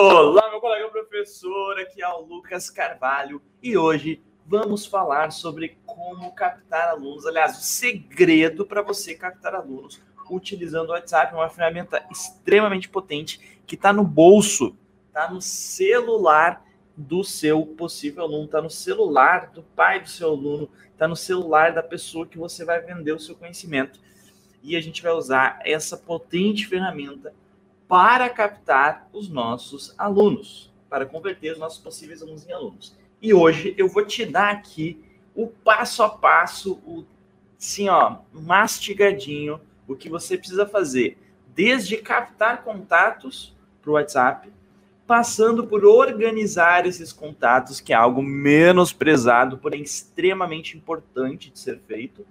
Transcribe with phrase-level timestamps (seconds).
[0.00, 6.30] Olá, meu colega professor, aqui é o Lucas Carvalho e hoje vamos falar sobre como
[6.36, 7.26] captar alunos.
[7.26, 10.00] Aliás, o segredo para você captar alunos
[10.30, 14.76] utilizando o WhatsApp, uma ferramenta extremamente potente que está no bolso,
[15.08, 16.64] está no celular
[16.96, 21.72] do seu possível aluno, está no celular do pai do seu aluno, está no celular
[21.72, 23.98] da pessoa que você vai vender o seu conhecimento.
[24.62, 27.34] E a gente vai usar essa potente ferramenta
[27.88, 32.96] para captar os nossos alunos, para converter os nossos possíveis alunos em alunos.
[33.20, 35.02] E hoje eu vou te dar aqui
[35.34, 37.04] o passo a passo, o
[37.58, 41.18] assim, ó, mastigadinho, o que você precisa fazer,
[41.54, 44.52] desde captar contatos para o WhatsApp,
[45.06, 52.24] passando por organizar esses contatos, que é algo menosprezado, porém extremamente importante de ser feito.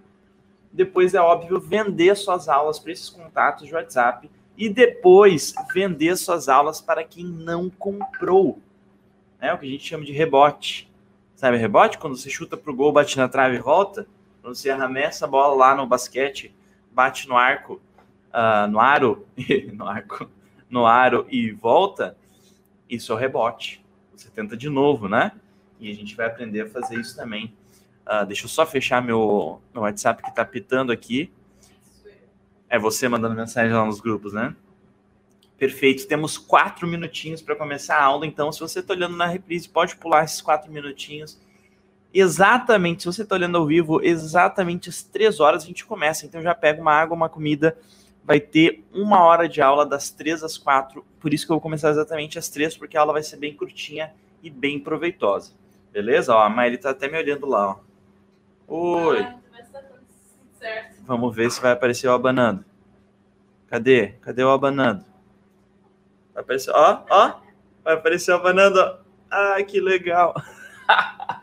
[0.72, 6.50] Depois, é óbvio, vender suas aulas para esses contatos de WhatsApp e depois vender suas
[6.50, 8.60] aulas para quem não comprou.
[9.40, 10.92] É o que a gente chama de rebote.
[11.36, 12.00] Sabe rebote?
[12.00, 14.08] Quando você chuta para o gol, bate na trave e volta.
[14.42, 16.52] Quando você arremessa a bola lá no basquete,
[16.92, 17.80] bate no arco,
[18.34, 19.28] uh, no aro,
[19.74, 20.28] no arco,
[20.68, 22.18] no aro e volta,
[22.90, 23.86] isso é o rebote.
[24.16, 25.34] Você tenta de novo, né?
[25.80, 27.54] E a gente vai aprender a fazer isso também.
[28.08, 31.32] Uh, deixa eu só fechar meu, meu WhatsApp que está pitando aqui.
[32.70, 34.56] É você mandando mensagem lá nos grupos, né?
[35.58, 36.08] Perfeito.
[36.08, 38.26] Temos quatro minutinhos para começar a aula.
[38.26, 41.40] Então, se você está olhando na reprise, pode pular esses quatro minutinhos.
[42.14, 46.26] Exatamente, se você está olhando ao vivo, exatamente às três horas a gente começa.
[46.26, 47.78] Então, já pega uma água, uma comida.
[48.24, 51.06] Vai ter uma hora de aula das três às quatro.
[51.20, 53.56] Por isso que eu vou começar exatamente às três, porque a aula vai ser bem
[53.56, 55.54] curtinha e bem proveitosa.
[55.92, 56.36] Beleza?
[56.36, 57.80] Ó, a Maíra está até me olhando lá.
[58.68, 59.08] Ó.
[59.08, 59.26] Oi.
[60.68, 60.98] Certo.
[61.06, 62.66] Vamos ver se vai aparecer o abanando.
[63.68, 64.10] Cadê?
[64.22, 65.06] Cadê o abanando?
[66.34, 67.40] Vai aparecer, ó, ó.
[67.86, 68.80] Vai aparecer o abanando.
[69.32, 70.36] Ah, que legal.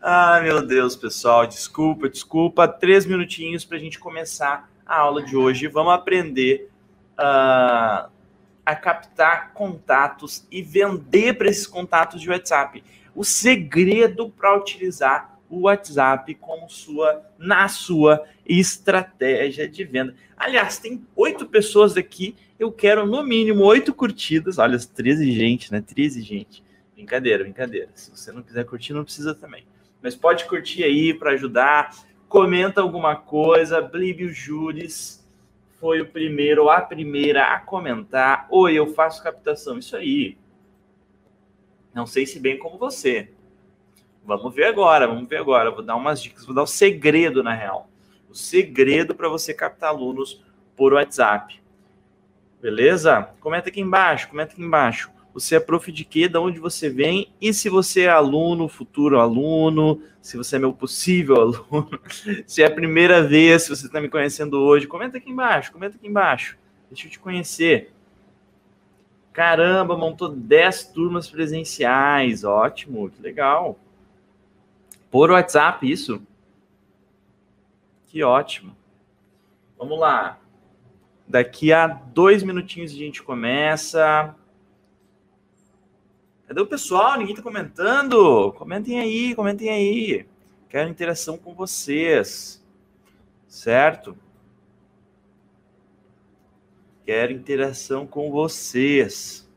[0.00, 1.48] ah, meu Deus, pessoal.
[1.48, 2.68] Desculpa, desculpa.
[2.68, 5.66] Três minutinhos para a gente começar a aula de hoje.
[5.66, 6.70] Vamos aprender
[7.18, 8.08] uh,
[8.64, 12.84] a captar contatos e vender para esses contatos de WhatsApp.
[13.16, 20.14] O segredo para utilizar o WhatsApp como sua na sua estratégia de venda.
[20.36, 22.34] Aliás, tem oito pessoas aqui.
[22.58, 24.58] Eu quero no mínimo oito curtidas.
[24.58, 25.80] Olha, 13 gente, né?
[25.80, 26.62] 13 gente.
[26.94, 27.88] Brincadeira, brincadeira.
[27.94, 29.64] Se você não quiser curtir, não precisa também.
[30.02, 31.94] Mas pode curtir aí para ajudar.
[32.28, 33.80] Comenta alguma coisa.
[33.80, 35.26] Blíbio Júris
[35.80, 38.46] foi o primeiro a primeira a comentar.
[38.50, 39.78] Oi, eu faço captação.
[39.78, 40.36] Isso aí.
[41.94, 43.30] Não sei se bem como você,
[44.28, 45.70] Vamos ver agora, vamos ver agora.
[45.70, 47.88] Vou dar umas dicas, vou dar o um segredo, na real.
[48.28, 50.44] O segredo para você captar alunos
[50.76, 51.58] por WhatsApp.
[52.60, 53.30] Beleza?
[53.40, 55.10] Comenta aqui embaixo, comenta aqui embaixo.
[55.32, 56.28] Você é prof de quê?
[56.28, 57.32] De onde você vem?
[57.40, 61.98] E se você é aluno, futuro aluno, se você é meu possível aluno,
[62.46, 65.96] se é a primeira vez, se você está me conhecendo hoje, comenta aqui embaixo, comenta
[65.96, 66.58] aqui embaixo.
[66.90, 67.94] Deixa eu te conhecer.
[69.32, 72.44] Caramba, montou 10 turmas presenciais.
[72.44, 73.78] Ótimo, que legal.
[75.10, 76.22] Por WhatsApp, isso?
[78.06, 78.76] Que ótimo.
[79.78, 80.38] Vamos lá.
[81.26, 84.34] Daqui a dois minutinhos a gente começa.
[86.46, 87.18] Cadê o pessoal?
[87.18, 88.52] Ninguém está comentando?
[88.52, 90.26] Comentem aí, comentem aí.
[90.68, 92.64] Quero interação com vocês.
[93.46, 94.16] Certo?
[97.04, 99.48] Quero interação com vocês.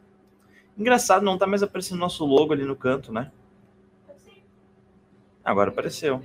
[0.78, 3.32] Engraçado, não está mais aparecendo nosso logo ali no canto, né?
[5.44, 6.22] Agora apareceu.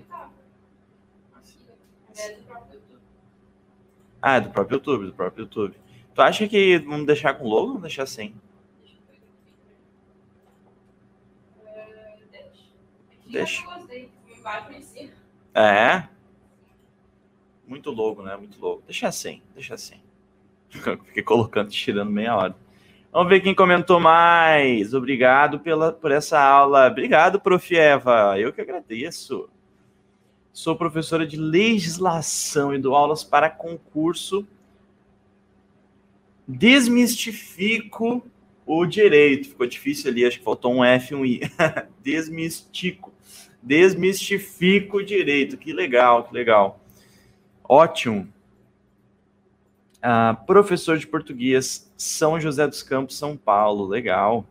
[4.21, 5.77] Ah, é do próprio YouTube, do próprio YouTube.
[6.15, 8.35] Tu acha que vamos deixar com logo ou vamos deixar sem?
[13.27, 13.65] Deixa.
[15.55, 16.09] É.
[17.67, 18.37] Muito logo, né?
[18.37, 18.83] Muito logo.
[18.87, 20.03] Deixa sem, deixa sem.
[20.71, 22.57] Fiquei colocando, tirando meia hora.
[23.17, 24.93] Vamos ver quem comentou mais.
[24.93, 26.87] Obrigado pela, por essa aula.
[26.87, 27.75] Obrigado, Prof.
[27.75, 28.39] Eva.
[28.39, 29.49] Eu que agradeço.
[30.53, 34.47] Sou professora de legislação e dou aulas para concurso.
[36.47, 38.23] Desmistifico
[38.67, 39.49] o direito.
[39.49, 41.41] Ficou difícil ali, acho que faltou um F e um I.
[42.05, 43.15] Desmistico.
[43.63, 45.57] Desmistifico o direito.
[45.57, 46.85] Que legal, que legal.
[47.67, 48.31] Ótimo.
[49.99, 53.87] Uh, professor de português, São José dos Campos, São Paulo.
[53.87, 54.47] Legal.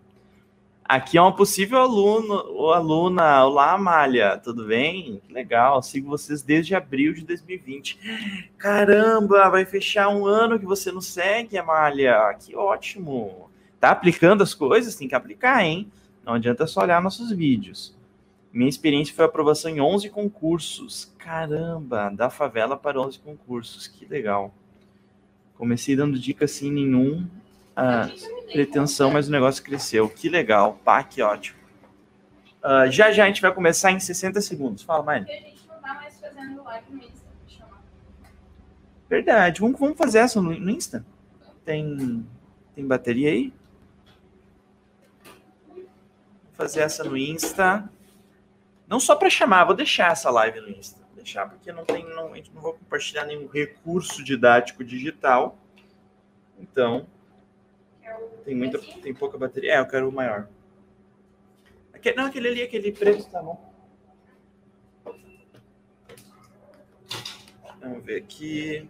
[0.87, 3.43] Aqui é uma possível aluno ou aluna.
[3.43, 5.19] Olá, Amália, tudo bem?
[5.29, 8.51] Legal, sigo vocês desde abril de 2020.
[8.55, 12.31] Caramba, vai fechar um ano que você não segue, Amália.
[12.39, 13.49] Que ótimo.
[13.79, 14.95] Tá aplicando as coisas?
[14.95, 15.91] Tem que aplicar, hein?
[16.23, 17.95] Não adianta só olhar nossos vídeos.
[18.53, 21.11] Minha experiência foi aprovação em 11 concursos.
[21.17, 23.87] Caramba, da favela para 11 concursos.
[23.87, 24.53] Que legal.
[25.57, 27.27] Comecei dando dica sem nenhum
[27.75, 28.09] ah,
[28.51, 30.09] pretensão, mas o negócio cresceu.
[30.09, 30.79] Que legal.
[30.83, 31.59] Pá, que ótimo.
[32.63, 34.81] Uh, já já a gente vai começar em 60 segundos.
[34.81, 35.31] Fala, Mari.
[35.31, 37.25] A gente não tá mais fazendo live no Insta.
[39.07, 39.61] Verdade.
[39.61, 41.05] Vamos, vamos fazer essa no, no Insta?
[41.63, 42.25] Tem,
[42.73, 43.53] tem bateria aí?
[45.73, 45.83] Vou
[46.53, 47.87] fazer essa no Insta.
[48.87, 51.04] Não só para chamar, vou deixar essa live no Insta.
[51.25, 55.57] Deixar porque não tem, não, a gente não vou compartilhar nenhum recurso didático digital.
[56.59, 57.07] Então,
[58.45, 59.73] tem muita, tem pouca bateria.
[59.73, 60.47] É, eu quero o maior.
[61.91, 63.73] Aquele, não, aquele ali, aquele preto, tá bom.
[67.81, 68.87] Vamos ver aqui.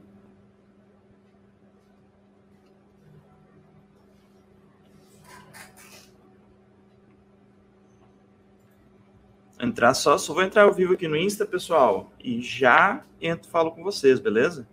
[9.59, 13.71] Entrar só, só vou entrar ao vivo aqui no Insta, pessoal, e já entro, falo
[13.71, 14.67] com vocês, beleza?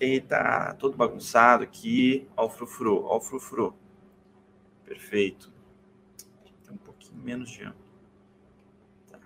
[0.00, 2.26] Eita, todo bagunçado aqui.
[2.36, 3.72] Ó o frufru, ó o frufru.
[4.84, 5.52] Perfeito.
[6.64, 7.76] Tem um pouquinho menos de ângulo.
[9.08, 9.18] Tá.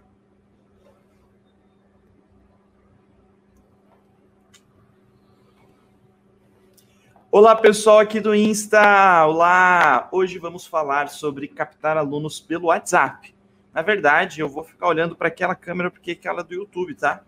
[7.31, 9.25] Olá, pessoal aqui do Insta.
[9.25, 10.11] Olá!
[10.13, 13.36] Hoje vamos falar sobre captar alunos pelo WhatsApp.
[13.77, 17.23] Na verdade, eu vou ficar olhando para aquela câmera porque é aquela do YouTube, tá?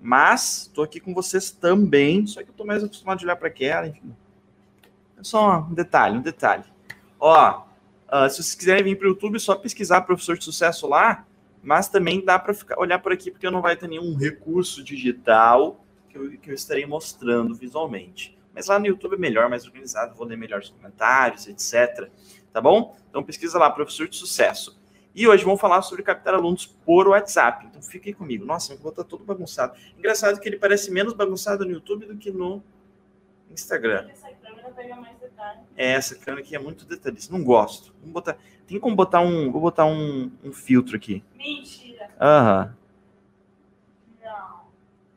[0.00, 3.48] Mas estou aqui com vocês também, só que eu estou mais acostumado a olhar para
[3.48, 4.14] aquela, enfim.
[5.18, 6.62] É só um detalhe, um detalhe.
[7.18, 7.64] Ó,
[8.12, 11.26] uh, se vocês quiserem vir para o YouTube, é só pesquisar professor de sucesso lá,
[11.60, 16.16] mas também dá para olhar por aqui, porque não vai ter nenhum recurso digital que
[16.16, 18.38] eu, que eu estarei mostrando visualmente.
[18.54, 22.08] Mas lá no YouTube é melhor, mais organizado, vou ler melhor os comentários, etc.
[22.52, 22.96] Tá bom?
[23.10, 24.77] Então pesquisa lá, professor de sucesso.
[25.14, 27.66] E hoje vamos falar sobre captar alunos por WhatsApp.
[27.66, 28.44] Então fiquem comigo.
[28.44, 29.74] Nossa, meu tá todo bagunçado.
[29.98, 32.62] Engraçado que ele parece menos bagunçado no YouTube do que no
[33.50, 34.08] Instagram.
[34.10, 35.60] Essa câmera pega mais detalhe.
[35.76, 37.32] É, essa câmera aqui é muito detalhista.
[37.36, 37.92] Não gosto.
[38.00, 38.36] Vamos botar...
[38.66, 39.50] Tem como botar um.
[39.50, 41.24] Vou botar um, um filtro aqui.
[41.34, 42.10] Mentira.
[42.20, 42.76] Aham.
[44.22, 44.60] Não.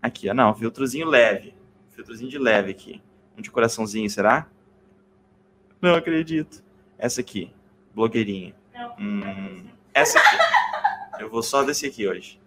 [0.02, 0.34] Aqui, ó.
[0.34, 1.54] Não, filtrozinho leve.
[1.92, 3.04] Filtrozinho de leve aqui.
[3.38, 4.48] Um de coraçãozinho, será?
[5.82, 6.64] Não acredito.
[6.98, 7.54] Essa aqui.
[7.94, 8.56] Blogueirinha.
[8.74, 8.96] Não.
[8.98, 9.68] Hum.
[9.94, 10.38] Essa aqui.
[11.20, 12.40] Eu vou só desse aqui hoje.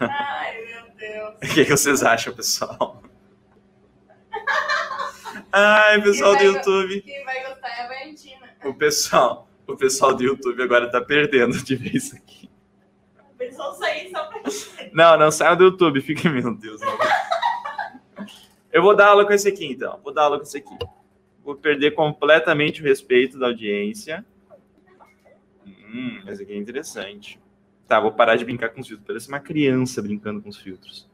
[0.00, 1.34] Ai, meu Deus.
[1.42, 3.02] O que, que vocês acham, pessoal?
[5.52, 7.00] Ai, pessoal do YouTube.
[7.02, 8.56] Quem vai gostar é a Valentina.
[8.64, 12.50] O pessoal, o pessoal do YouTube agora tá perdendo de ver isso aqui.
[13.18, 14.40] O pessoal sair só pra
[14.92, 16.80] Não, não saia do YouTube, fica, meu Deus.
[18.72, 20.00] Eu vou dar aula com esse aqui, então.
[20.02, 20.76] Vou dar aula com esse aqui.
[21.44, 24.24] Vou perder completamente o respeito da audiência.
[25.88, 27.40] Hum, esse aqui é interessante.
[27.86, 29.06] Tá, vou parar de brincar com os filtros.
[29.06, 31.08] Parece uma criança brincando com os filtros.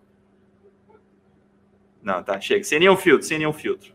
[2.02, 2.64] Não, tá, chega.
[2.64, 3.92] Sem nenhum filtro, sem nenhum filtro.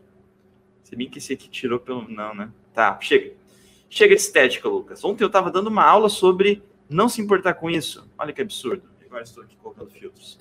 [0.84, 2.08] Se bem que esse aqui tirou pelo.
[2.08, 2.50] Não, né?
[2.72, 3.34] Tá, chega.
[3.90, 5.04] Chega de estética, Lucas.
[5.04, 8.08] Ontem eu tava dando uma aula sobre não se importar com isso.
[8.16, 8.88] Olha que absurdo.
[9.04, 10.38] Agora estou aqui colocando filtros.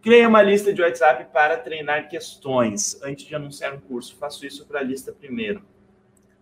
[0.00, 4.16] Criei uma lista de WhatsApp para treinar questões antes de anunciar um curso.
[4.16, 5.62] Faço isso para a lista primeiro.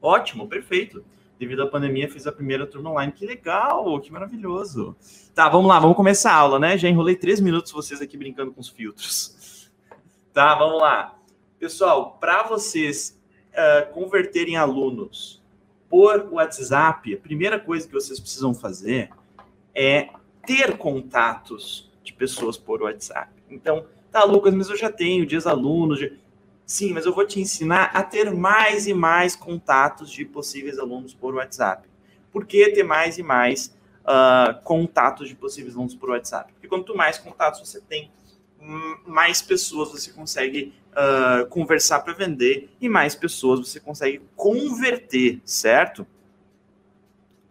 [0.00, 1.04] Ótimo, perfeito
[1.40, 3.10] devido à pandemia, fiz a primeira turma online.
[3.12, 4.94] Que legal, que maravilhoso.
[5.34, 6.76] Tá, vamos lá, vamos começar a aula, né?
[6.76, 9.38] Já enrolei três minutos vocês aqui brincando com os filtros.
[10.32, 11.18] Tá, vamos lá.
[11.58, 15.42] Pessoal, para vocês uh, converterem alunos
[15.88, 19.10] por WhatsApp, a primeira coisa que vocês precisam fazer
[19.74, 20.08] é
[20.46, 23.32] ter contatos de pessoas por WhatsApp.
[23.50, 25.98] Então, tá, Lucas, mas eu já tenho dias alunos.
[25.98, 26.10] Já...
[26.70, 31.12] Sim, mas eu vou te ensinar a ter mais e mais contatos de possíveis alunos
[31.12, 31.88] por WhatsApp.
[32.30, 36.52] Por que ter mais e mais uh, contatos de possíveis alunos por WhatsApp?
[36.52, 38.12] Porque quanto mais contatos você tem,
[39.04, 46.06] mais pessoas você consegue uh, conversar para vender e mais pessoas você consegue converter, certo?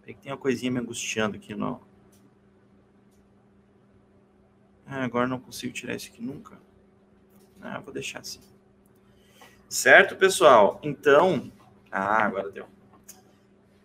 [0.06, 1.54] Tem uma coisinha me angustiando aqui.
[4.86, 6.58] Ah, agora não consigo tirar isso aqui nunca.
[7.62, 8.49] Ah, vou deixar assim.
[9.70, 10.80] Certo, pessoal?
[10.82, 11.52] Então,
[11.92, 12.66] ah, agora deu.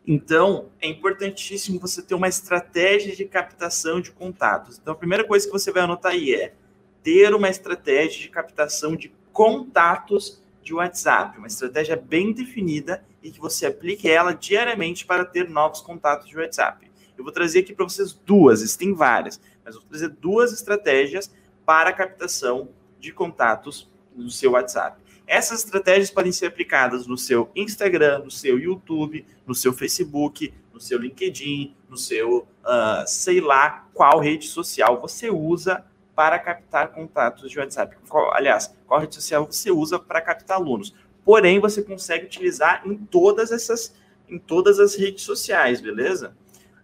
[0.07, 4.79] Então, é importantíssimo você ter uma estratégia de captação de contatos.
[4.79, 6.55] Então, a primeira coisa que você vai anotar aí é
[7.03, 13.39] ter uma estratégia de captação de contatos de WhatsApp, uma estratégia bem definida e que
[13.39, 16.91] você aplique ela diariamente para ter novos contatos de WhatsApp.
[17.17, 21.31] Eu vou trazer aqui para vocês duas, existem várias, mas vou trazer duas estratégias
[21.67, 25.04] para a captação de contatos no seu WhatsApp.
[25.27, 30.81] Essas estratégias podem ser aplicadas no seu Instagram, no seu YouTube, no seu Facebook, no
[30.81, 37.51] seu LinkedIn, no seu, uh, sei lá, qual rede social você usa para captar contatos
[37.51, 37.97] de WhatsApp.
[38.09, 40.95] Qual, aliás, qual rede social você usa para captar alunos.
[41.25, 43.95] Porém, você consegue utilizar em todas essas,
[44.29, 46.37] em todas as redes sociais, beleza?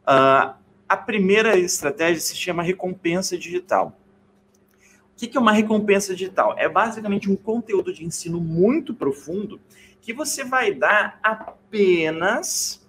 [0.02, 0.54] Uh,
[0.88, 3.99] a primeira estratégia se chama recompensa digital.
[5.22, 6.54] O que é uma recompensa digital?
[6.56, 9.60] É basicamente um conteúdo de ensino muito profundo
[10.00, 12.88] que você vai dar apenas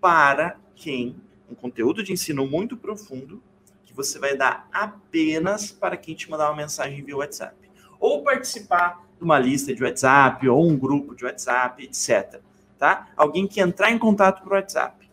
[0.00, 1.16] para quem
[1.50, 3.42] um conteúdo de ensino muito profundo
[3.84, 7.56] que você vai dar apenas para quem te mandar uma mensagem via WhatsApp
[7.98, 12.40] ou participar de uma lista de WhatsApp ou um grupo de WhatsApp, etc.
[12.78, 13.08] Tá?
[13.16, 15.10] Alguém que entrar em contato por WhatsApp.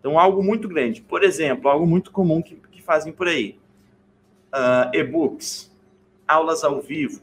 [0.00, 1.02] Então, algo muito grande.
[1.02, 3.60] Por exemplo, algo muito comum que, que fazem por aí:
[4.52, 5.71] uh, e-books,
[6.32, 7.20] aulas ao vivo,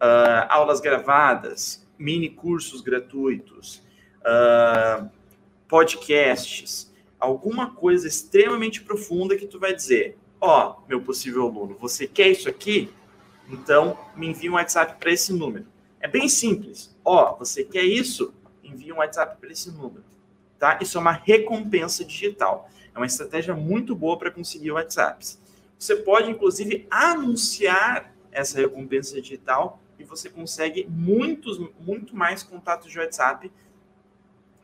[0.00, 3.82] uh, aulas gravadas, mini cursos gratuitos,
[4.20, 5.08] uh,
[5.68, 12.06] podcasts, alguma coisa extremamente profunda que tu vai dizer, ó, oh, meu possível aluno, você
[12.06, 12.92] quer isso aqui?
[13.48, 15.66] Então, me envie um WhatsApp para esse número.
[16.00, 16.96] É bem simples.
[17.04, 18.34] Ó, oh, você quer isso?
[18.62, 20.04] Envie um WhatsApp para esse número.
[20.58, 20.78] Tá?
[20.80, 22.68] Isso é uma recompensa digital.
[22.94, 25.40] É uma estratégia muito boa para conseguir WhatsApps.
[25.78, 32.98] Você pode, inclusive, anunciar essa recompensa digital e você consegue muitos, muito mais contatos de
[32.98, 33.52] WhatsApp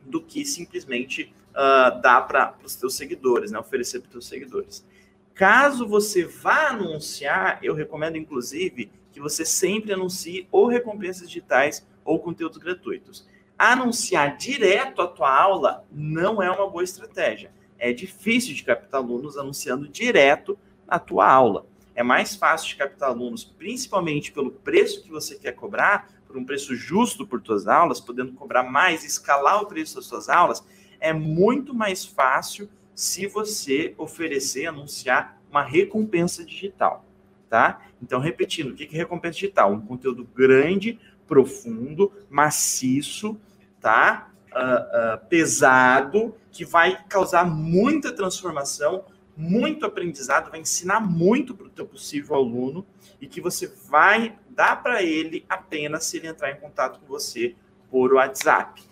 [0.01, 3.59] do que simplesmente uh, dar para os seus seguidores, né?
[3.59, 4.85] oferecer para os seus seguidores.
[5.33, 12.19] Caso você vá anunciar, eu recomendo inclusive que você sempre anuncie ou recompensas digitais ou
[12.19, 13.27] conteúdos gratuitos.
[13.57, 17.51] Anunciar direto a tua aula não é uma boa estratégia.
[17.77, 20.57] É difícil de captar alunos anunciando direto
[20.87, 21.65] a tua aula.
[21.99, 26.45] É mais fácil de captar alunos, principalmente pelo preço que você quer cobrar, por um
[26.45, 30.63] preço justo por tuas aulas, podendo cobrar mais, escalar o preço das suas aulas,
[30.97, 37.03] é muito mais fácil se você oferecer, anunciar uma recompensa digital,
[37.49, 37.81] tá?
[38.01, 39.73] Então, repetindo, o que é recompensa digital?
[39.73, 43.37] Um conteúdo grande, profundo, maciço,
[43.81, 44.31] tá?
[44.53, 49.03] Uh, uh, pesado, que vai causar muita transformação,
[49.39, 52.85] muito aprendizado, vai ensinar muito para o teu possível aluno
[53.21, 57.55] e que você vai dar para ele apenas se ele entrar em contato com você
[57.89, 58.83] por WhatsApp.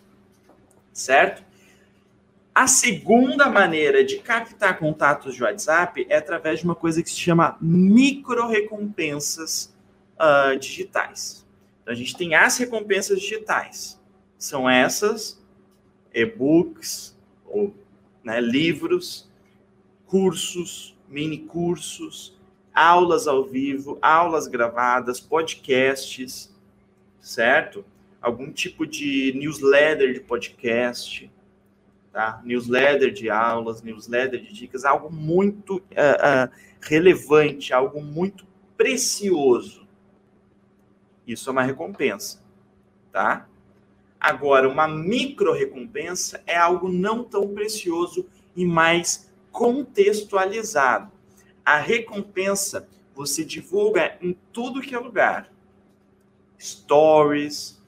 [0.93, 1.43] Certo?
[2.55, 7.17] A segunda maneira de captar contatos de WhatsApp é através de uma coisa que se
[7.17, 9.75] chama micro-recompensas
[10.15, 11.45] uh, digitais.
[11.81, 13.99] Então, a gente tem as recompensas digitais.
[14.37, 15.45] São essas,
[16.13, 17.75] e-books, ou
[18.23, 19.27] né, livros,
[20.07, 22.37] cursos, mini cursos,
[22.73, 26.53] aulas ao vivo, aulas gravadas, podcasts,
[27.19, 27.85] certo?
[28.21, 31.31] Algum tipo de newsletter de podcast,
[32.11, 32.41] tá?
[32.43, 38.45] Newsletter de aulas, newsletter de dicas, algo muito uh, uh, relevante, algo muito
[38.75, 39.87] precioso.
[41.25, 42.41] Isso é uma recompensa,
[43.11, 43.47] tá?
[44.19, 49.26] Agora, uma micro recompensa é algo não tão precioso e mais
[49.57, 51.11] contextualizado.
[51.65, 55.51] A recompensa você divulga em tudo que é lugar.
[56.59, 57.81] Stories,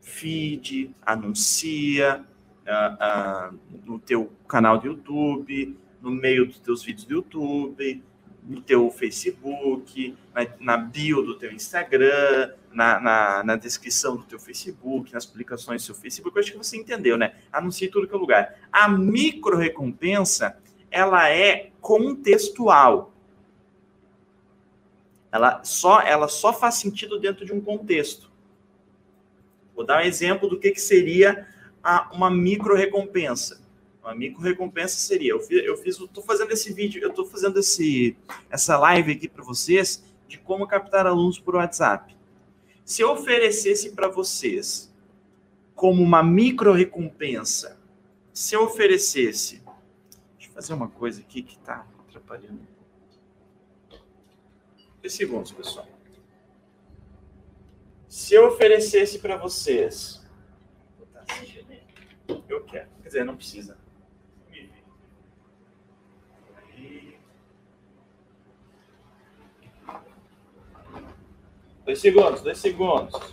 [0.00, 2.24] feed, anuncia
[2.64, 8.00] uh, uh, no teu canal do YouTube, no meio dos teus vídeos do YouTube,
[8.44, 14.38] no teu Facebook, na, na bio do teu Instagram, na, na, na, descrição do teu
[14.38, 16.36] Facebook, nas publicações do seu Facebook.
[16.36, 17.34] Eu acho que você entendeu, né?
[17.52, 18.54] Anuncie tudo que é lugar.
[18.70, 20.56] A micro recompensa
[20.90, 23.12] ela é contextual.
[25.30, 28.30] Ela só, ela só faz sentido dentro de um contexto.
[29.74, 31.46] Vou dar um exemplo do que, que seria
[31.82, 33.60] a, uma micro recompensa.
[34.02, 37.58] Uma micro recompensa seria, eu fiz, eu fiz, estou fazendo esse vídeo, eu estou fazendo
[37.58, 38.16] esse,
[38.48, 42.16] essa live aqui para vocês de como captar alunos por WhatsApp.
[42.84, 44.90] Se eu oferecesse para vocês
[45.74, 47.78] como uma micro recompensa,
[48.32, 49.62] se eu oferecesse
[50.58, 52.66] fazer uma coisa aqui que está atrapalhando.
[55.00, 55.86] Dois segundos, pessoal.
[58.08, 60.20] Se eu oferecesse para vocês.
[62.48, 62.90] Eu quero.
[63.02, 63.78] Quer dizer, não precisa.
[71.84, 73.32] Dois segundos, dois segundos.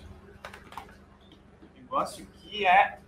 [1.76, 3.02] Negócio aqui é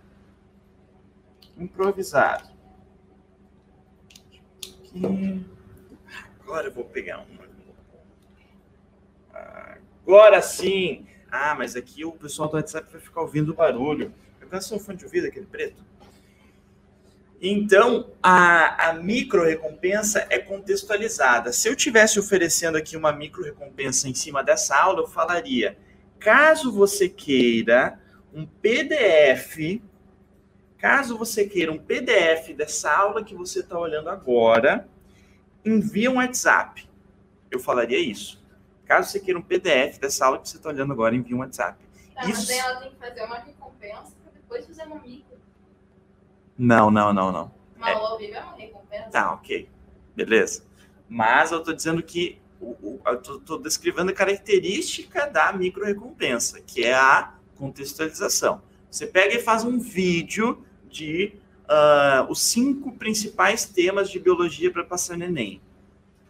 [1.56, 2.47] improvisado
[4.88, 5.44] aqui.
[6.40, 7.48] Agora eu vou pegar uma.
[10.06, 11.06] Agora sim.
[11.30, 14.12] Ah, mas aqui o pessoal do WhatsApp vai ficar ouvindo o barulho.
[14.50, 15.84] Eu seu fone de ouvido, aquele preto.
[17.40, 21.52] Então, a, a micro recompensa é contextualizada.
[21.52, 25.76] Se eu tivesse oferecendo aqui uma micro recompensa em cima dessa aula, eu falaria:
[26.18, 28.00] caso você queira
[28.34, 29.80] um PDF,
[30.78, 34.88] caso você queira um PDF dessa aula que você está olhando agora,
[35.64, 36.88] envia um WhatsApp.
[37.50, 38.42] Eu falaria isso.
[38.86, 41.84] Caso você queira um PDF dessa aula que você está olhando agora, envia um WhatsApp.
[42.14, 42.46] Tá, isso...
[42.46, 45.36] Mas ela tem que fazer uma recompensa para depois fazer uma micro.
[46.56, 47.52] Não, não, não, não.
[47.76, 47.94] Uma é.
[47.94, 49.10] aula ao vivo é uma recompensa?
[49.10, 49.68] Tá, ok.
[50.16, 50.64] Beleza.
[51.08, 52.40] Mas eu estou dizendo que
[53.22, 58.60] estou descrevendo a característica da micro recompensa, que é a contextualização.
[58.90, 61.34] Você pega e faz um vídeo de
[61.68, 65.60] uh, os cinco principais temas de biologia para passar no Enem.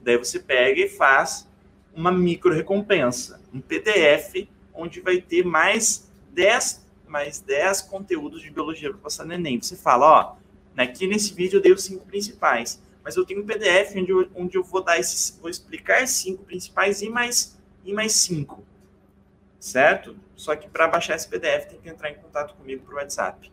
[0.00, 1.49] Daí você pega e faz
[1.95, 8.91] uma micro recompensa, um PDF onde vai ter mais 10 mais 10 conteúdos de biologia
[8.91, 9.61] para passar no Enem.
[9.61, 10.37] Você fala, ó,
[10.77, 14.29] aqui nesse vídeo eu dei os cinco principais, mas eu tenho um PDF onde eu,
[14.35, 18.62] onde eu vou dar esses, vou explicar cinco principais e mais, e mais cinco,
[19.59, 20.17] certo?
[20.37, 23.50] Só que para baixar esse PDF tem que entrar em contato comigo por WhatsApp.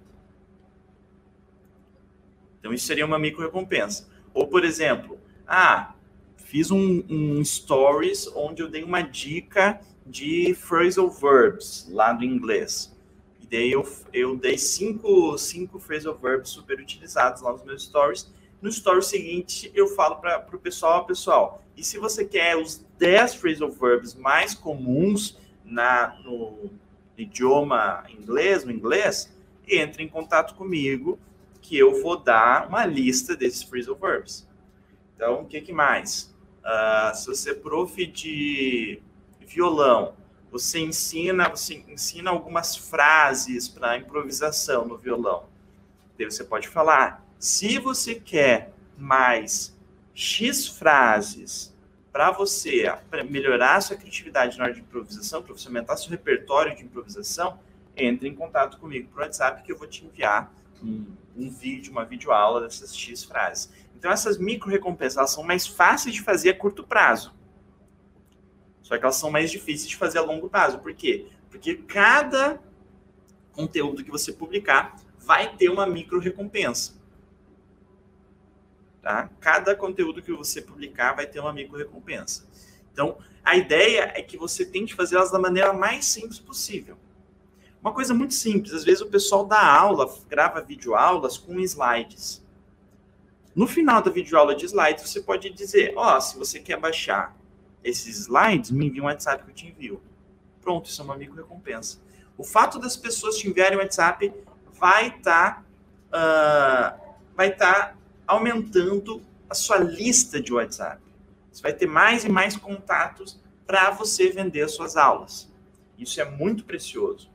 [2.59, 4.07] Então isso seria uma micro recompensa.
[4.33, 5.95] Ou, por exemplo, ah,
[6.35, 12.95] fiz um, um stories onde eu dei uma dica de phrasal verbs lá do inglês.
[13.41, 18.31] E daí eu, eu dei cinco, cinco phrasal verbs super utilizados lá nos meus stories.
[18.61, 23.35] No story seguinte, eu falo para o pessoal, pessoal, e se você quer os 10
[23.35, 26.69] phrasal verbs mais comuns na, no
[27.17, 29.33] idioma inglês, no inglês,
[29.67, 31.19] entre em contato comigo,
[31.61, 34.47] que eu vou dar uma lista desses phrasal verbs.
[35.15, 36.33] Então, o que, que mais?
[36.63, 39.01] Uh, se você é prof de
[39.39, 40.13] violão,
[40.51, 45.45] você ensina, você ensina algumas frases para improvisação no violão.
[46.17, 49.75] Daí você pode falar, se você quer mais
[50.13, 51.74] X frases
[52.15, 56.09] para você pra melhorar a sua criatividade na hora de improvisação, para você aumentar seu
[56.09, 57.59] repertório de improvisação,
[57.93, 60.49] entre em contato comigo por WhatsApp que eu vou te enviar
[60.81, 63.69] um, um vídeo, uma videoaula dessas X frases.
[63.97, 67.35] Então essas micro recompensas são mais fáceis de fazer a curto prazo.
[68.81, 70.79] Só que elas são mais difíceis de fazer a longo prazo.
[70.79, 71.27] Por quê?
[71.49, 72.61] Porque cada
[73.51, 76.93] conteúdo que você publicar vai ter uma micro recompensa.
[79.05, 79.29] Tá?
[79.39, 82.43] Cada conteúdo que você publicar vai ter uma micro recompensa.
[82.91, 86.97] Então, a ideia é que você tente fazer elas da maneira mais simples possível.
[87.79, 92.43] Uma coisa muito simples, às vezes o pessoal dá aula, grava videoaulas com slides.
[93.53, 97.37] No final da videoaula de slides, você pode dizer, ó, oh, se você quer baixar
[97.83, 100.01] esses slides, me envia um WhatsApp que eu te envio.
[100.61, 101.99] Pronto, isso é uma micro recompensa.
[102.35, 104.33] O fato das pessoas te enviarem um WhatsApp
[104.73, 105.63] vai estar
[106.09, 107.95] tá, uh, vai tá
[108.27, 111.01] aumentando a sua lista de WhatsApp.
[111.51, 115.51] Você vai ter mais e mais contatos para você vender as suas aulas.
[115.97, 117.29] Isso é muito precioso.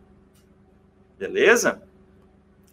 [1.18, 1.83] Beleza?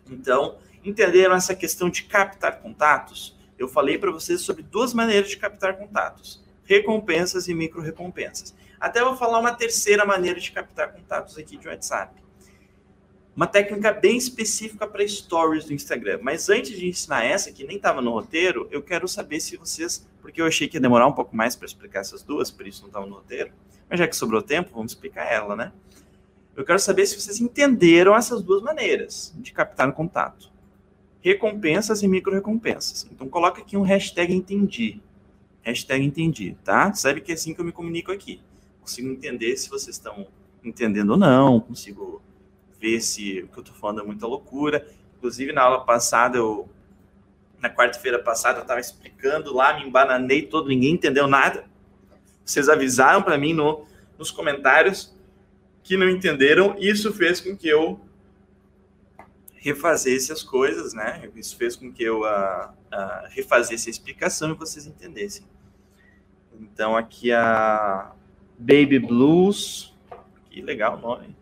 [0.10, 3.38] Então, entenderam essa questão de captar contatos?
[3.58, 8.54] Eu falei para vocês sobre duas maneiras de captar contatos recompensas e micro recompensas.
[8.80, 12.14] Até vou falar uma terceira maneira de captar contatos aqui de WhatsApp.
[13.38, 16.18] Uma técnica bem específica para stories do Instagram.
[16.24, 20.08] Mas antes de ensinar essa, que nem estava no roteiro, eu quero saber se vocês.
[20.24, 22.82] Porque eu achei que ia demorar um pouco mais para explicar essas duas, por isso
[22.82, 23.52] não estava no roteiro.
[23.88, 25.72] Mas já que sobrou tempo, vamos explicar ela, né?
[26.56, 30.52] Eu quero saber se vocês entenderam essas duas maneiras de captar contato:
[31.22, 33.08] recompensas e micro recompensas.
[33.12, 35.00] Então, coloca aqui um hashtag entendi.
[35.62, 36.92] Hashtag entendi, tá?
[36.96, 38.42] Sabe que é assim que eu me comunico aqui.
[38.82, 40.26] Consigo entender se vocês estão
[40.64, 42.20] entendendo ou não, consigo
[42.80, 44.88] ver se o que eu estou falando é muita loucura.
[45.18, 46.70] Inclusive, na aula passada, eu,
[47.60, 51.66] na quarta-feira passada, eu estava explicando lá, me embananei todo, ninguém entendeu nada.
[52.46, 53.86] Vocês avisaram para mim no,
[54.18, 55.16] nos comentários
[55.84, 56.76] que não entenderam.
[56.78, 58.00] Isso fez com que eu
[59.56, 61.30] refazesse as coisas, né?
[61.36, 65.46] Isso fez com que eu uh, uh, refazesse a explicação e vocês entendessem.
[66.60, 68.12] Então aqui a
[68.58, 69.96] Baby Blues,
[70.50, 71.37] que legal o nome.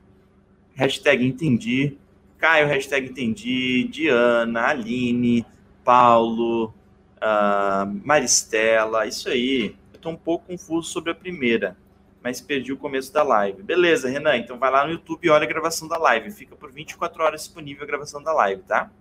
[0.75, 1.97] Hashtag entendi.
[2.37, 3.85] Caio, hashtag entendi.
[3.85, 5.45] Diana, Aline,
[5.83, 6.73] Paulo,
[7.15, 9.75] uh, Maristela, isso aí.
[9.93, 11.77] Eu estou um pouco confuso sobre a primeira,
[12.21, 13.63] mas perdi o começo da live.
[13.63, 16.29] Beleza, Renan, então vai lá no YouTube e olha a gravação da live.
[16.29, 18.91] Fica por 24 horas disponível a gravação da live, tá?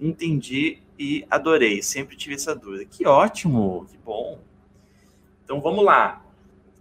[0.00, 1.82] Entendi e adorei.
[1.82, 2.86] Sempre tive essa dúvida.
[2.86, 4.38] Que ótimo, que bom.
[5.44, 6.24] Então vamos lá.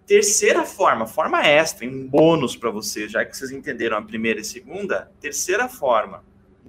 [0.10, 4.44] Terceira forma, forma extra, um bônus para vocês, já que vocês entenderam a primeira e
[4.44, 6.24] segunda, terceira forma,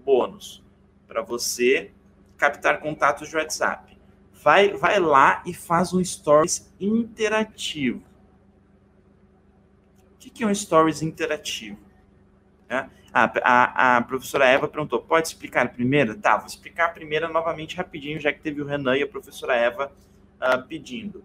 [0.05, 0.63] bônus,
[1.09, 1.91] para você
[2.37, 3.99] captar contatos de WhatsApp.
[4.43, 8.03] Vai, vai lá e faz um stories interativo.
[10.15, 11.79] O que, que é um stories interativo?
[12.69, 12.87] É?
[13.11, 16.15] A, a, a, professora Eva perguntou: pode explicar a primeira?
[16.15, 19.57] Tá, vou explicar a primeira novamente rapidinho, já que teve o Renan e a professora
[19.57, 19.91] Eva
[20.43, 21.25] uh, pedindo.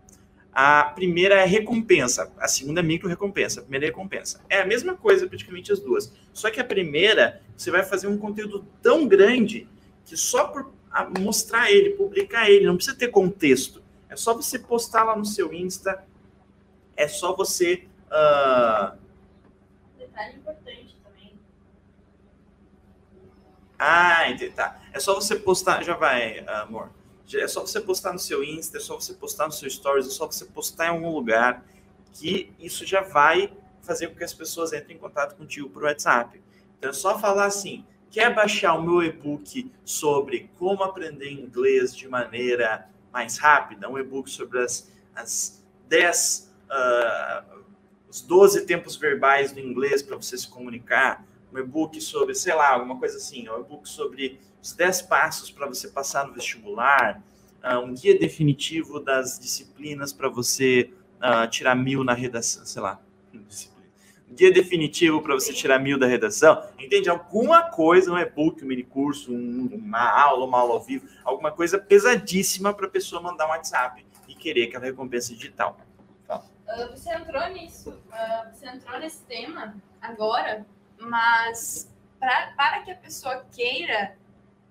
[0.56, 4.40] A primeira é recompensa, a segunda é micro recompensa, a primeira é recompensa.
[4.50, 6.14] É a mesma coisa, praticamente as duas.
[6.32, 9.68] Só que a primeira, você vai fazer um conteúdo tão grande
[10.06, 10.72] que só por
[11.20, 13.84] mostrar ele, publicar ele, não precisa ter contexto.
[14.08, 16.06] É só você postar lá no seu Insta,
[16.96, 17.86] é só você.
[18.08, 18.98] Uh...
[19.98, 21.34] Detalhe importante também.
[23.78, 24.80] Ah, entendi, tá.
[24.94, 26.92] É só você postar, já vai, amor.
[27.34, 30.12] É só você postar no seu Insta, é só você postar no seu Stories, é
[30.12, 31.66] só você postar em algum lugar
[32.14, 36.42] que isso já vai fazer com que as pessoas entrem em contato contigo por WhatsApp.
[36.78, 42.08] Então é só falar assim: quer baixar o meu e-book sobre como aprender inglês de
[42.08, 43.90] maneira mais rápida?
[43.90, 47.64] Um e-book sobre as, as 10, uh,
[48.10, 51.26] os 12 tempos verbais do inglês para você se comunicar.
[51.54, 53.48] Um e-book sobre, sei lá, alguma coisa assim.
[53.50, 57.22] Um e-book sobre os 10 passos para você passar no vestibular,
[57.64, 63.00] uh, um guia definitivo das disciplinas para você uh, tirar mil na redação, sei lá,
[64.28, 67.08] guia definitivo para você tirar mil da redação, entende?
[67.08, 71.52] Alguma coisa, um e-book, um mini curso, um, uma aula, uma aula ao vivo, alguma
[71.52, 75.78] coisa pesadíssima para a pessoa mandar um WhatsApp e querer aquela recompensa digital.
[76.28, 78.02] Uh, você entrou nisso,
[78.52, 80.66] você entrou nesse tema agora,
[81.00, 81.88] mas
[82.20, 84.18] pra, para que a pessoa queira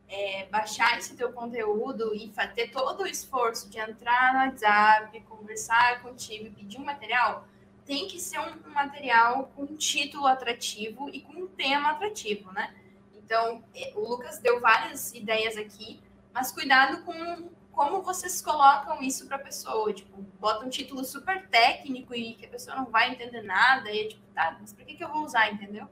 [0.09, 6.03] é, baixar esse teu conteúdo e ter todo o esforço de entrar no WhatsApp, conversar
[6.03, 7.47] contigo e pedir um material,
[7.85, 12.75] tem que ser um, um material com título atrativo e com um tema atrativo, né?
[13.15, 19.27] Então, é, o Lucas deu várias ideias aqui, mas cuidado com como vocês colocam isso
[19.27, 19.93] para a pessoa.
[19.93, 24.01] Tipo, bota um título super técnico e que a pessoa não vai entender nada, e
[24.01, 25.89] é tipo, tá, mas para que, que eu vou usar, entendeu?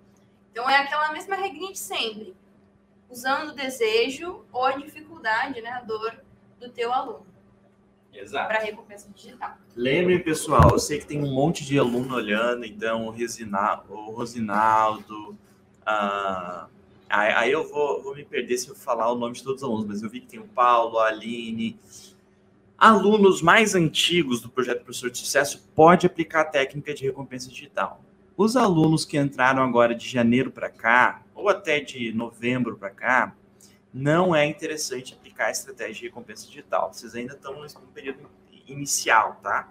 [0.51, 2.37] Então, é aquela mesma regrinha de sempre
[3.13, 6.15] usando o desejo ou a dificuldade, né, a dor
[6.59, 7.27] do teu aluno.
[8.13, 8.49] Exato.
[8.49, 9.57] Para recompensa digital.
[9.77, 14.11] Lembrem, pessoal, eu sei que tem um monte de aluno olhando, então o, Resina, o
[14.11, 15.31] Rosinaldo.
[15.83, 16.69] Uh,
[17.09, 19.87] aí eu vou, vou me perder se eu falar o nome de todos os alunos,
[19.87, 21.79] mas eu vi que tem o Paulo, a Aline.
[22.77, 28.03] Alunos mais antigos do projeto Professor de Sucesso pode aplicar a técnica de recompensa digital.
[28.37, 33.37] Os alunos que entraram agora de janeiro para cá, ou até de novembro para cá,
[33.93, 36.93] não é interessante aplicar a estratégia de recompensa digital.
[36.93, 38.31] Vocês ainda estão no período
[38.67, 39.71] inicial, tá?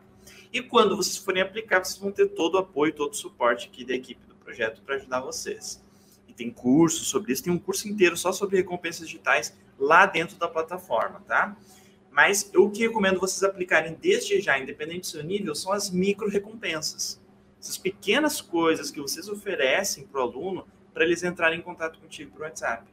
[0.51, 3.85] E quando vocês forem aplicar, vocês vão ter todo o apoio, todo o suporte aqui
[3.85, 5.81] da equipe do projeto para ajudar vocês.
[6.27, 10.37] E tem curso sobre isso, tem um curso inteiro só sobre recompensas digitais lá dentro
[10.37, 11.57] da plataforma, tá?
[12.11, 16.29] Mas o que recomendo vocês aplicarem desde já, independente do seu nível, são as micro
[16.29, 17.19] recompensas.
[17.59, 22.31] Essas pequenas coisas que vocês oferecem para o aluno para eles entrarem em contato contigo
[22.31, 22.85] por WhatsApp.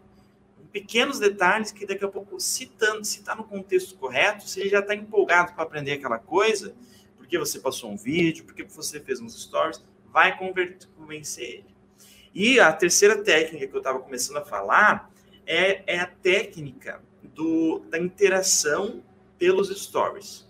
[0.73, 4.81] Pequenos detalhes que daqui a pouco, citando, se está no contexto correto, se ele já
[4.81, 6.75] está empolgado para aprender aquela coisa,
[7.17, 9.83] porque você passou um vídeo, porque você fez uns stories,
[10.13, 10.37] vai
[10.97, 11.79] convencer ele.
[12.35, 15.11] E a terceira técnica que eu estava começando a falar
[15.47, 19.03] é, é a técnica do, da interação
[19.39, 20.47] pelos stories.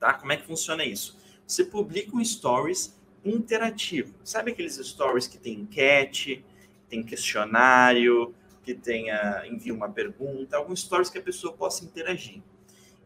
[0.00, 0.14] Tá?
[0.14, 1.18] Como é que funciona isso?
[1.46, 2.97] Você publica um stories
[3.28, 4.14] interativo.
[4.24, 6.44] Sabe aqueles stories que tem enquete,
[6.88, 12.42] tem questionário, que tenha envia uma pergunta, alguns stories que a pessoa possa interagir.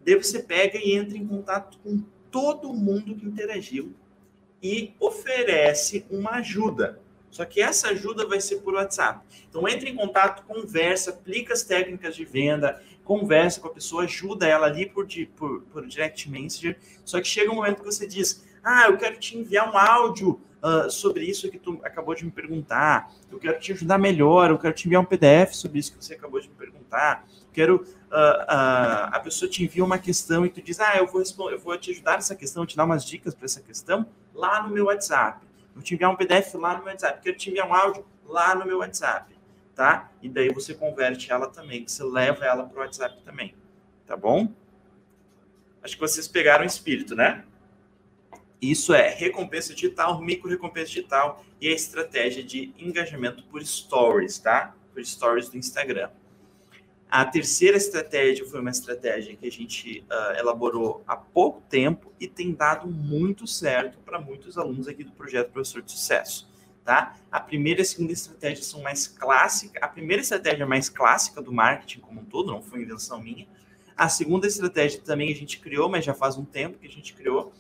[0.05, 3.95] Daí você pega e entra em contato com todo mundo que interagiu
[4.63, 7.01] e oferece uma ajuda.
[7.31, 9.25] Só que essa ajuda vai ser por WhatsApp.
[9.49, 14.47] Então entre em contato, conversa, aplica as técnicas de venda, conversa com a pessoa, ajuda
[14.47, 15.07] ela ali por,
[15.37, 16.77] por, por direct messenger.
[17.05, 20.41] Só que chega um momento que você diz: ah, eu quero te enviar um áudio
[20.63, 23.13] uh, sobre isso que tu acabou de me perguntar.
[23.31, 24.51] Eu quero te ajudar melhor.
[24.51, 27.27] Eu quero te enviar um PDF sobre isso que você acabou de me perguntar.
[27.53, 31.23] Quero uh, uh, a pessoa te envia uma questão e tu diz, ah, eu vou
[31.51, 34.73] eu vou te ajudar nessa questão, te dar umas dicas para essa questão lá no
[34.73, 35.45] meu WhatsApp.
[35.75, 37.21] Vou te enviar um PDF lá no meu WhatsApp.
[37.21, 39.35] Quero te enviar um áudio lá no meu WhatsApp,
[39.75, 40.11] tá?
[40.23, 43.55] E daí você converte ela também, você leva ela para o WhatsApp também,
[44.07, 44.49] tá bom?
[45.83, 47.45] Acho que vocês pegaram o espírito, né?
[48.63, 54.73] Isso é recompensa digital, micro recompensa digital e a estratégia de engajamento por stories, tá?
[54.95, 56.11] Por stories do Instagram.
[57.11, 62.29] A terceira estratégia foi uma estratégia que a gente uh, elaborou há pouco tempo e
[62.29, 66.49] tem dado muito certo para muitos alunos aqui do projeto Professor de Sucesso.
[66.85, 67.17] Tá?
[67.33, 69.83] A primeira e a segunda estratégia são mais clássicas.
[69.83, 73.47] A primeira estratégia é mais clássica do marketing como um todo, não foi invenção minha.
[73.97, 77.13] A segunda estratégia também a gente criou, mas já faz um tempo que a gente
[77.13, 77.53] criou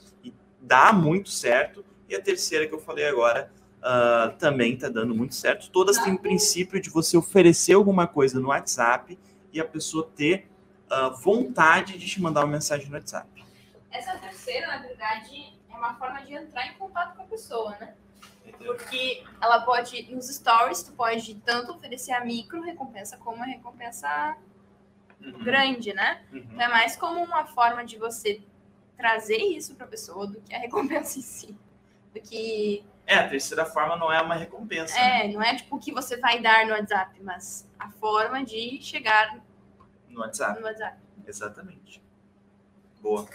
[0.62, 1.84] dá muito certo.
[2.08, 5.70] E a terceira que eu falei agora uh, também está dando muito certo.
[5.70, 9.18] Todas têm o princípio de você oferecer alguma coisa no WhatsApp
[9.52, 10.48] e a pessoa ter
[10.90, 13.28] uh, vontade de te mandar uma mensagem no WhatsApp.
[13.90, 17.94] Essa terceira, na verdade, é uma forma de entrar em contato com a pessoa, né?
[18.58, 24.36] Porque ela pode, nos stories, tu pode tanto oferecer a micro recompensa como a recompensa
[25.20, 25.44] uhum.
[25.44, 26.22] grande, né?
[26.32, 26.38] Uhum.
[26.38, 28.40] Então é mais como uma forma de você
[28.96, 31.56] trazer isso para a pessoa do que a recompensa em si.
[32.14, 32.84] Do que.
[33.06, 34.98] É, a terceira forma não é uma recompensa.
[34.98, 35.34] É, né?
[35.34, 39.38] não é tipo o que você vai dar no WhatsApp, mas a forma de chegar
[40.08, 40.60] no WhatsApp.
[40.60, 40.98] No WhatsApp.
[41.26, 42.02] Exatamente.
[43.00, 43.26] Boa.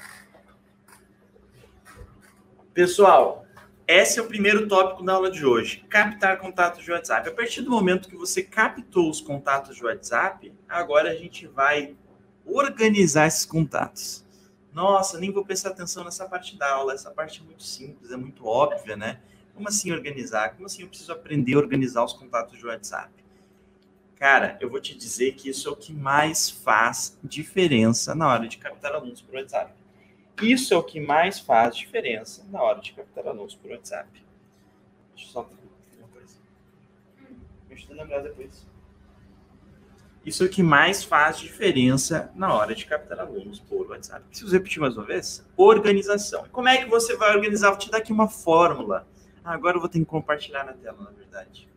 [2.74, 3.46] Pessoal,
[3.88, 7.30] esse é o primeiro tópico da aula de hoje: captar contatos de WhatsApp.
[7.30, 11.96] A partir do momento que você captou os contatos de WhatsApp, agora a gente vai
[12.46, 14.27] organizar esses contatos.
[14.78, 16.94] Nossa, nem vou prestar atenção nessa parte da aula.
[16.94, 19.20] Essa parte é muito simples, é muito óbvia, né?
[19.56, 20.54] Como assim organizar?
[20.54, 23.12] Como assim eu preciso aprender a organizar os contatos de WhatsApp?
[24.18, 28.48] Cara, eu vou te dizer que isso é o que mais faz diferença na hora
[28.48, 29.74] de captar alunos o WhatsApp.
[30.44, 34.08] Isso é o que mais faz diferença na hora de captar alunos por WhatsApp.
[35.16, 35.50] Deixa eu só
[35.98, 36.38] uma coisa.
[37.68, 38.64] Me ajuda a lembrar depois.
[40.28, 44.26] Isso é o que mais faz diferença na hora de captar alunos por WhatsApp.
[44.28, 45.48] Preciso repetir mais uma vez?
[45.56, 46.46] Organização.
[46.52, 47.70] Como é que você vai organizar?
[47.70, 49.08] Vou te dar aqui uma fórmula.
[49.42, 51.70] Ah, agora eu vou ter que compartilhar na tela, na verdade.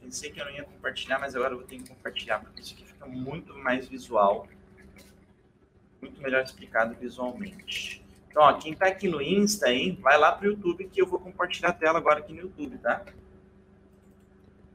[0.00, 2.72] Pensei que eu não ia compartilhar, mas agora eu vou ter que compartilhar, porque isso
[2.72, 4.46] aqui fica muito mais visual
[6.00, 8.04] muito melhor explicado visualmente.
[8.28, 11.06] Então, ó, quem está aqui no Insta, hein, vai lá para o YouTube que eu
[11.06, 13.04] vou compartilhar a tela agora aqui no YouTube, tá?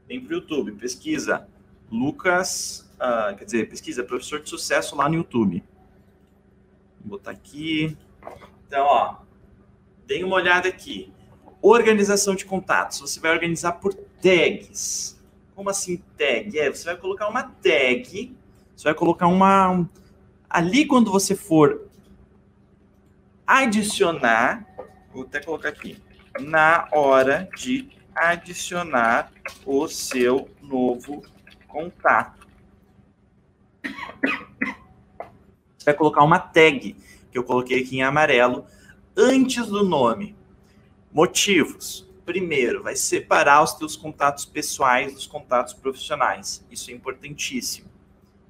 [0.06, 1.48] Vem para o YouTube, pesquisa
[1.90, 5.62] Lucas, uh, quer dizer, pesquisa professor de sucesso lá no YouTube.
[7.00, 7.96] Vou botar aqui.
[8.66, 9.16] Então, ó,
[10.06, 11.12] dê uma olhada aqui.
[11.62, 13.00] Organização de contatos.
[13.00, 15.18] Você vai organizar por tags.
[15.54, 16.56] Como assim tag?
[16.58, 18.36] É, você vai colocar uma tag,
[18.76, 19.88] você vai colocar uma
[20.48, 21.88] ali quando você for
[23.44, 24.64] adicionar,
[25.12, 26.00] vou até colocar aqui,
[26.38, 29.32] na hora de adicionar
[29.66, 31.24] o seu novo
[31.66, 32.37] contato.
[35.76, 36.96] Você vai colocar uma tag,
[37.30, 38.66] que eu coloquei aqui em amarelo,
[39.16, 40.36] antes do nome.
[41.12, 42.06] Motivos.
[42.24, 46.64] Primeiro, vai separar os teus contatos pessoais dos contatos profissionais.
[46.70, 47.88] Isso é importantíssimo.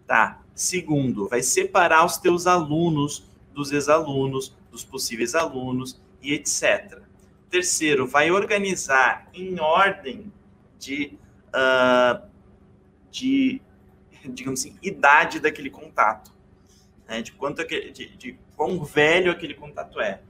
[0.06, 0.40] Tá?
[0.54, 7.00] Segundo, vai separar os teus alunos dos ex-alunos, dos possíveis alunos e etc.
[7.50, 10.32] Terceiro, vai organizar em ordem
[10.78, 11.16] de,
[11.48, 12.26] uh,
[13.10, 13.62] de
[14.28, 16.32] digamos assim, idade daquele contato,
[17.08, 17.22] né?
[17.22, 20.20] de quanto de, de quão velho aquele contato é.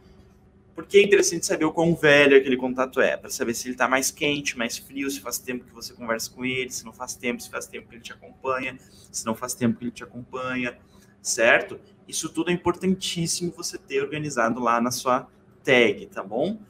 [0.74, 3.88] Porque é interessante saber o quão velho aquele contato é, para saber se ele está
[3.88, 7.16] mais quente, mais frio, se faz tempo que você conversa com ele, se não faz
[7.16, 8.78] tempo, se faz tempo que ele te acompanha,
[9.10, 10.78] se não faz tempo que ele te acompanha,
[11.20, 11.80] certo?
[12.06, 15.28] Isso tudo é importantíssimo você ter organizado lá na sua
[15.64, 16.60] tag, tá bom?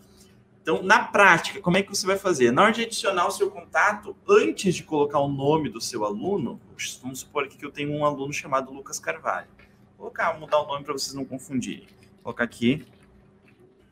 [0.63, 2.51] Então, na prática, como é que você vai fazer?
[2.51, 6.61] Na hora de adicionar o seu contato, antes de colocar o nome do seu aluno,
[7.03, 9.49] vamos supor aqui que eu tenho um aluno chamado Lucas Carvalho.
[9.97, 11.87] Vou colocar, mudar o nome para vocês não confundirem.
[12.15, 12.87] Vou colocar aqui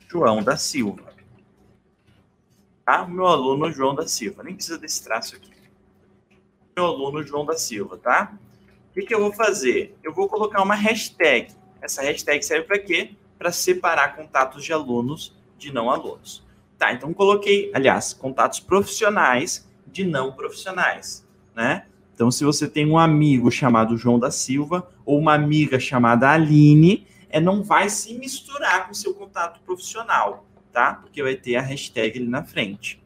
[0.09, 1.15] João da Silva.
[2.85, 3.07] Tá?
[3.07, 4.43] Meu aluno João da Silva.
[4.43, 5.51] Nem precisa desse traço aqui.
[6.77, 8.39] Meu aluno João da Silva, tá?
[8.91, 9.97] O que, que eu vou fazer?
[10.03, 11.53] Eu vou colocar uma hashtag.
[11.81, 13.17] Essa hashtag serve para quê?
[13.37, 16.47] Para separar contatos de alunos de não alunos.
[16.79, 21.87] Tá, então coloquei, aliás, contatos profissionais de não profissionais, né?
[22.17, 27.07] Então, se você tem um amigo chamado João da Silva ou uma amiga chamada Aline,
[27.29, 30.95] é, não vai se misturar com seu contato profissional, tá?
[30.95, 32.99] Porque vai ter a hashtag ali na frente.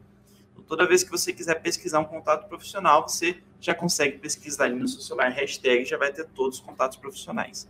[0.53, 4.79] Então, toda vez que você quiser pesquisar um contato profissional, você já consegue pesquisar ali
[4.79, 7.67] no seu celular hashtag, já vai ter todos os contatos profissionais.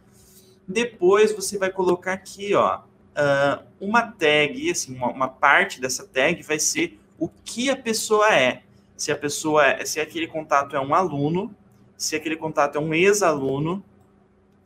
[0.68, 6.60] Depois você vai colocar aqui, ó, uh, uma tag, assim, uma, parte dessa tag vai
[6.60, 8.62] ser o que a pessoa é.
[9.02, 11.56] Se a pessoa é, se aquele contato é um aluno,
[11.98, 13.84] se aquele contato é um ex-aluno,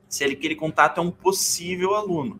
[0.09, 2.37] se aquele contato é um possível aluno,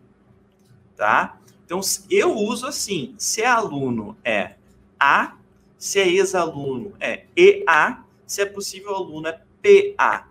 [0.97, 1.39] tá?
[1.63, 1.79] Então,
[2.09, 4.55] eu uso assim, se é aluno é
[4.99, 5.37] A,
[5.77, 9.39] se é ex-aluno é EA, se é possível aluno é
[9.95, 10.27] PA,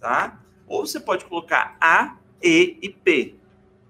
[0.00, 0.42] tá?
[0.66, 3.36] Ou você pode colocar A, E e P,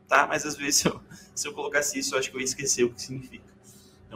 [0.07, 0.27] tá?
[0.27, 1.01] Mas às vezes, eu,
[1.35, 3.46] se eu colocasse isso, eu acho que eu ia esquecer o que significa.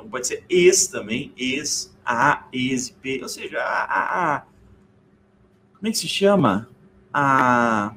[0.01, 4.41] Então, pode ser ex também, ex, A, ex P, ou seja, a, a, a
[5.75, 6.69] como é que se chama?
[7.13, 7.95] A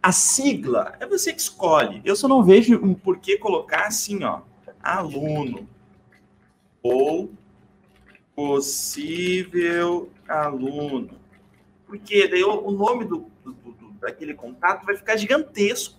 [0.00, 2.00] a sigla é você que escolhe.
[2.04, 4.42] Eu só não vejo um porquê colocar assim, ó,
[4.80, 5.68] aluno
[6.80, 7.32] ou
[8.36, 11.18] possível aluno.
[11.86, 15.98] Porque daí o, nome do, do, do, daquele contato vai ficar gigantesco.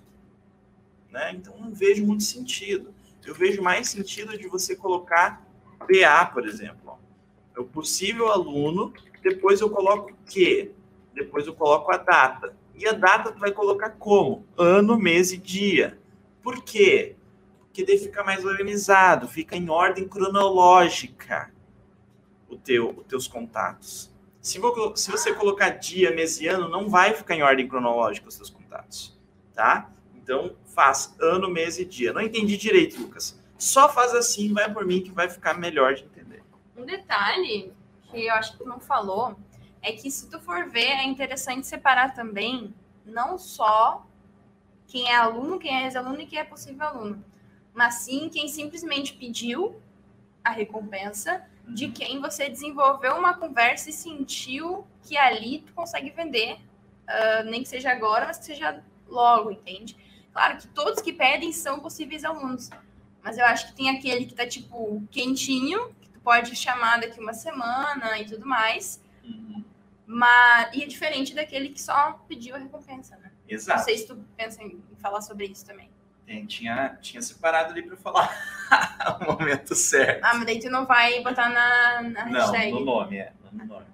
[1.12, 1.33] Né?
[1.33, 2.93] Então não vejo muito sentido.
[3.27, 5.45] Eu vejo mais sentido de você colocar
[5.79, 6.97] PA, por exemplo.
[7.53, 10.71] É o possível aluno, depois eu coloco o quê?
[11.13, 12.55] Depois eu coloco a data.
[12.73, 14.45] E a data tu vai colocar como?
[14.57, 15.99] Ano, mês e dia.
[16.41, 17.17] Por quê?
[17.65, 21.51] Porque daí fica mais organizado, fica em ordem cronológica
[22.47, 24.09] o teu, os teus contatos.
[24.39, 28.29] Se, vou, se você colocar dia, mês e ano, não vai ficar em ordem cronológica
[28.29, 29.19] os seus contatos,
[29.53, 29.91] tá?
[30.15, 32.13] Então, faz ano, mês e dia.
[32.13, 33.41] Não entendi direito, Lucas.
[33.57, 36.43] Só faz assim, vai por mim, que vai ficar melhor de entender.
[36.75, 37.73] Um detalhe
[38.11, 39.35] que eu acho que tu não falou
[39.81, 44.05] é que se tu for ver, é interessante separar também não só
[44.85, 47.25] quem é aluno, quem é ex-aluno e quem é possível aluno,
[47.73, 49.81] mas sim quem simplesmente pediu
[50.43, 51.91] a recompensa de uhum.
[51.91, 57.67] quem você desenvolveu uma conversa e sentiu que ali tu consegue vender, uh, nem que
[57.67, 59.97] seja agora, mas que seja logo, entende?
[60.38, 62.69] Claro que todos que pedem são possíveis alunos,
[63.23, 67.19] mas eu acho que tem aquele que tá tipo quentinho, que tu pode chamar daqui
[67.19, 69.02] uma semana e tudo mais,
[70.06, 73.32] mas, e é diferente daquele que só pediu a recompensa, né?
[73.50, 73.80] Exato.
[73.80, 75.89] Não sei se tu pensa em falar sobre isso também.
[76.23, 78.30] Tem, tinha, tinha separado ali para falar
[79.19, 80.23] o momento certo.
[80.23, 82.71] Ah, mas daí tu não vai botar na, na hashtag.
[82.73, 83.34] Não, no nome, é.
[83.52, 83.86] No nome.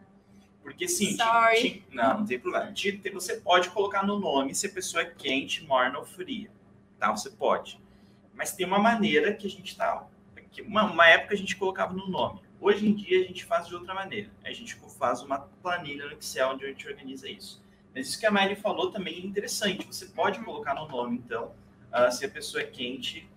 [0.64, 1.84] Porque sim, Sorry.
[1.92, 2.74] não, não tem problema.
[3.14, 6.50] Você pode colocar no nome se a pessoa é quente, morna ou fria.
[6.98, 7.12] Tá?
[7.12, 7.80] Você pode.
[8.34, 10.08] Mas tem uma maneira que a gente tá.
[10.66, 12.42] Uma, uma época a gente colocava no nome.
[12.62, 14.30] Hoje em dia a gente faz de outra maneira.
[14.44, 17.62] A gente faz uma planilha no Excel onde a gente organiza isso.
[17.94, 19.86] Mas isso que a Mari falou também é interessante.
[19.86, 21.54] Você pode colocar no nome, então,
[21.92, 23.30] uh, se a pessoa é quente,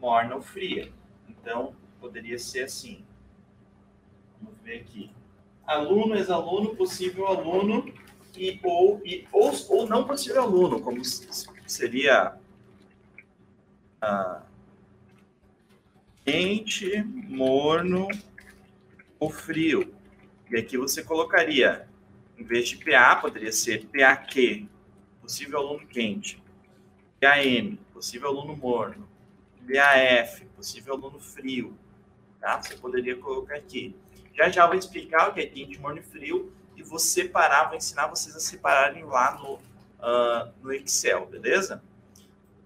[0.00, 0.92] morna ou fria.
[1.28, 3.04] Então, poderia ser assim.
[4.40, 5.10] Vamos ver aqui.
[5.66, 7.92] Aluno, ex-aluno, possível aluno
[8.36, 11.02] e ou, e, ou, ou não possível aluno, como
[11.66, 12.36] seria
[14.02, 14.42] uh,
[16.24, 18.08] quente, morno,
[19.18, 19.94] o frio.
[20.50, 21.88] E aqui você colocaria,
[22.38, 24.68] em vez de PA, poderia ser PAQ,
[25.20, 26.42] possível aluno quente.
[27.20, 29.08] PAM, possível aluno morno.
[29.60, 31.76] BAF, possível aluno frio.
[32.40, 32.60] Tá?
[32.60, 33.96] Você poderia colocar aqui.
[34.34, 37.76] Já já vou explicar o que é quente, morno e frio e vou separar, vou
[37.76, 41.82] ensinar vocês a separarem lá no, uh, no Excel, beleza?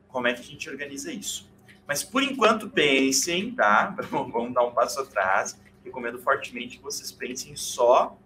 [0.08, 1.48] Como é que a gente organiza isso.
[1.86, 3.94] Mas por enquanto pensem, tá?
[4.10, 8.16] Vamos dar um passo atrás recomendo fortemente que vocês pensem só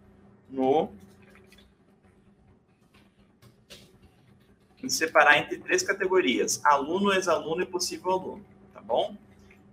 [0.48, 0.90] no
[4.82, 9.16] em separar entre três categorias: aluno, ex-aluno e possível aluno, tá bom?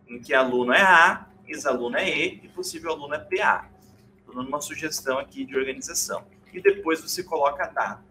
[0.07, 3.69] Em que aluno é A, ex-aluno é E e possível aluno é PA.
[4.19, 6.23] Estou dando uma sugestão aqui de organização.
[6.53, 8.03] E depois você coloca a data,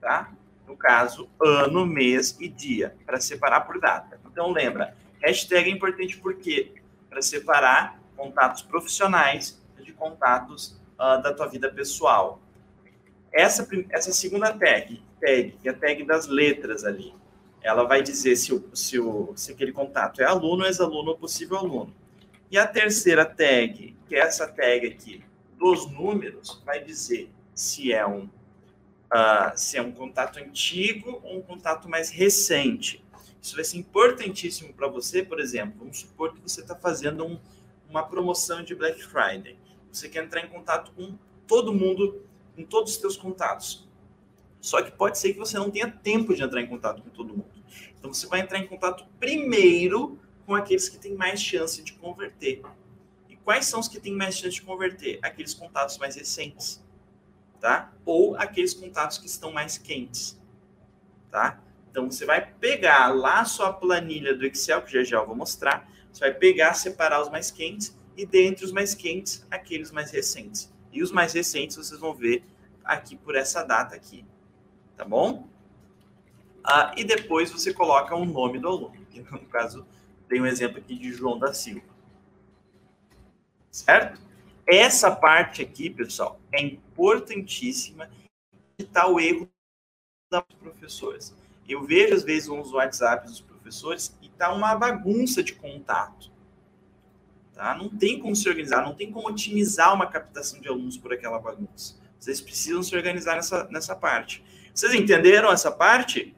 [0.00, 0.32] tá?
[0.66, 4.20] No caso, ano, mês e dia, para separar por data.
[4.26, 6.74] Então, lembra, hashtag é importante porque
[7.08, 12.40] para separar contatos profissionais de contatos uh, da tua vida pessoal.
[13.32, 17.14] Essa, essa segunda tag, tag, que é a tag das letras ali,
[17.62, 21.58] ela vai dizer se, o, se, o, se aquele contato é aluno, ex-aluno ou possível
[21.58, 21.92] aluno.
[22.50, 25.24] E a terceira tag, que é essa tag aqui,
[25.58, 31.42] dos números, vai dizer se é um, uh, se é um contato antigo ou um
[31.42, 33.04] contato mais recente.
[33.42, 37.38] Isso vai ser importantíssimo para você, por exemplo, vamos supor que você está fazendo um,
[37.88, 39.58] uma promoção de Black Friday.
[39.90, 42.22] Você quer entrar em contato com todo mundo,
[42.54, 43.88] com todos os seus contatos.
[44.60, 47.28] Só que pode ser que você não tenha tempo de entrar em contato com todo
[47.28, 47.50] mundo.
[47.98, 52.62] Então você vai entrar em contato primeiro com aqueles que têm mais chance de converter.
[53.28, 55.18] E quais são os que têm mais chance de converter?
[55.22, 56.82] Aqueles contatos mais recentes,
[57.60, 57.92] tá?
[58.04, 60.40] Ou aqueles contatos que estão mais quentes,
[61.30, 61.60] tá?
[61.90, 65.34] Então você vai pegar lá a sua planilha do Excel, que já já eu vou
[65.34, 70.10] mostrar, você vai pegar, separar os mais quentes e dentre os mais quentes, aqueles mais
[70.10, 70.72] recentes.
[70.92, 72.44] E os mais recentes vocês vão ver
[72.84, 74.24] aqui por essa data aqui,
[74.96, 75.48] tá bom?
[76.62, 79.06] Ah, e depois você coloca o nome do aluno.
[79.30, 79.86] No caso,
[80.28, 81.86] tem um exemplo aqui de João da Silva.
[83.70, 84.20] Certo?
[84.66, 88.10] Essa parte aqui, pessoal, é importantíssima
[88.78, 89.48] está o erro
[90.30, 91.34] dos professores.
[91.68, 96.30] Eu vejo, às vezes, uns WhatsApps dos professores e tá uma bagunça de contato.
[97.54, 97.74] Tá?
[97.74, 101.38] Não tem como se organizar, não tem como otimizar uma captação de alunos por aquela
[101.38, 101.96] bagunça.
[102.18, 104.44] Vocês precisam se organizar nessa, nessa parte.
[104.74, 106.34] Vocês entenderam essa parte?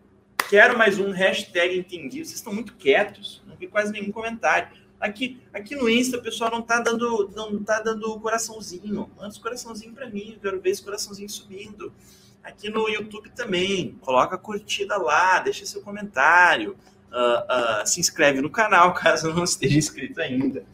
[0.49, 2.25] Quero mais um hashtag entendi.
[2.25, 4.69] Vocês estão muito quietos, vi quase nenhum comentário.
[5.01, 9.11] Aqui, aqui no Insta, o pessoal não tá dando, não tá dando coraçãozinho.
[9.17, 11.93] Manda esse coraçãozinho para mim, quero ver esse coraçãozinho subindo.
[12.43, 16.77] Aqui no YouTube também, coloca a curtida lá, deixa seu comentário,
[17.13, 20.65] uh, uh, se inscreve no canal caso não esteja inscrito ainda,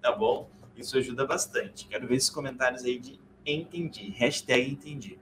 [0.00, 0.48] tá bom?
[0.76, 1.86] Isso ajuda bastante.
[1.88, 5.18] Quero ver esses comentários aí de entendi, hashtag entendi.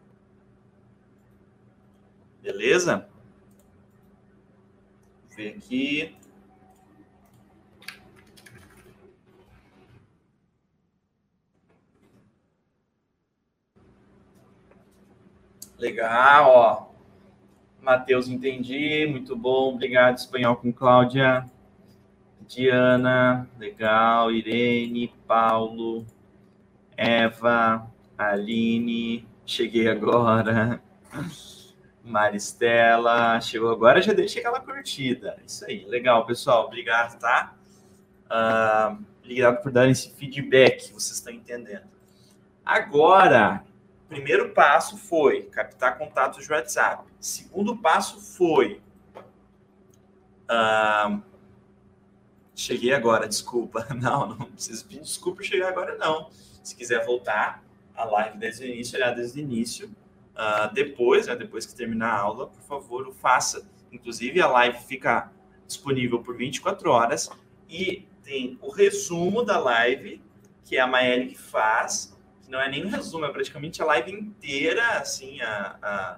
[2.43, 3.09] Beleza?
[5.29, 6.15] Vou ver aqui.
[15.85, 16.87] Legal, ó.
[17.79, 19.07] Matheus, entendi.
[19.07, 19.75] Muito bom.
[19.75, 21.45] Obrigado, espanhol com Cláudia.
[22.49, 24.33] Diana, legal.
[24.33, 26.07] Irene, Paulo,
[26.97, 30.81] Eva, Aline, cheguei agora.
[32.03, 35.37] Maristela, chegou agora, já deixei aquela curtida.
[35.47, 36.65] Isso aí, legal, pessoal.
[36.65, 37.55] Obrigado, tá?
[38.25, 41.85] Uh, obrigado por darem esse feedback, vocês estão entendendo.
[42.65, 43.63] Agora,
[44.09, 47.05] primeiro passo foi captar contatos de WhatsApp.
[47.21, 48.81] Segundo passo foi.
[52.55, 53.87] Cheguei agora, desculpa.
[54.01, 56.31] Não, não precisa pedir desculpa chegar agora, não.
[56.63, 57.63] Se quiser voltar
[57.95, 59.89] a live desde o início, olhar desde o início.
[60.35, 63.67] Uh, depois, né, depois que terminar a aula, por favor, o faça.
[63.93, 65.33] Inclusive, a live fica
[65.67, 67.31] disponível por 24 horas
[67.69, 70.23] e tem o resumo da live,
[70.65, 72.14] que é a Maeli faz,
[72.55, 76.17] não é nem um resumo, é praticamente a live inteira, assim, a, a,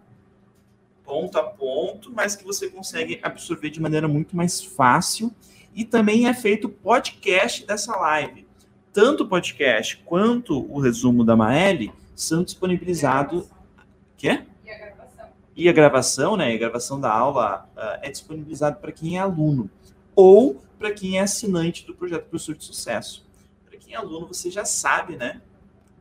[1.03, 5.35] ponto a ponto, mas que você consegue absorver de maneira muito mais fácil.
[5.75, 8.47] E também é feito podcast dessa live.
[8.93, 13.47] Tanto o podcast quanto o resumo da Maeli são disponibilizados.
[14.19, 14.45] Quê?
[14.65, 15.29] E a gravação.
[15.57, 16.53] E a gravação, né?
[16.53, 19.71] A gravação da aula uh, é disponibilizado para quem é aluno
[20.15, 23.27] ou para quem é assinante do projeto Professor de Sucesso.
[23.65, 25.41] Para quem é aluno, você já sabe, né?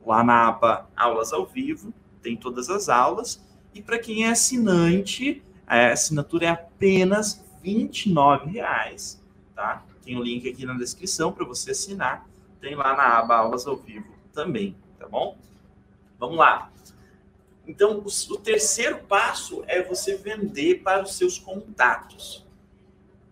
[0.06, 3.43] Lá na aba Aulas ao Vivo, tem todas as aulas.
[3.74, 9.18] E para quem é assinante, a assinatura é apenas R$ 29,00,
[9.56, 9.84] tá?
[10.03, 12.28] Tem o um link aqui na descrição para você assinar.
[12.62, 15.38] Tem lá na aba Aulas ao Vivo também, tá bom?
[16.20, 16.72] Vamos lá.
[17.68, 22.45] Então, o terceiro passo é você vender para os seus contatos.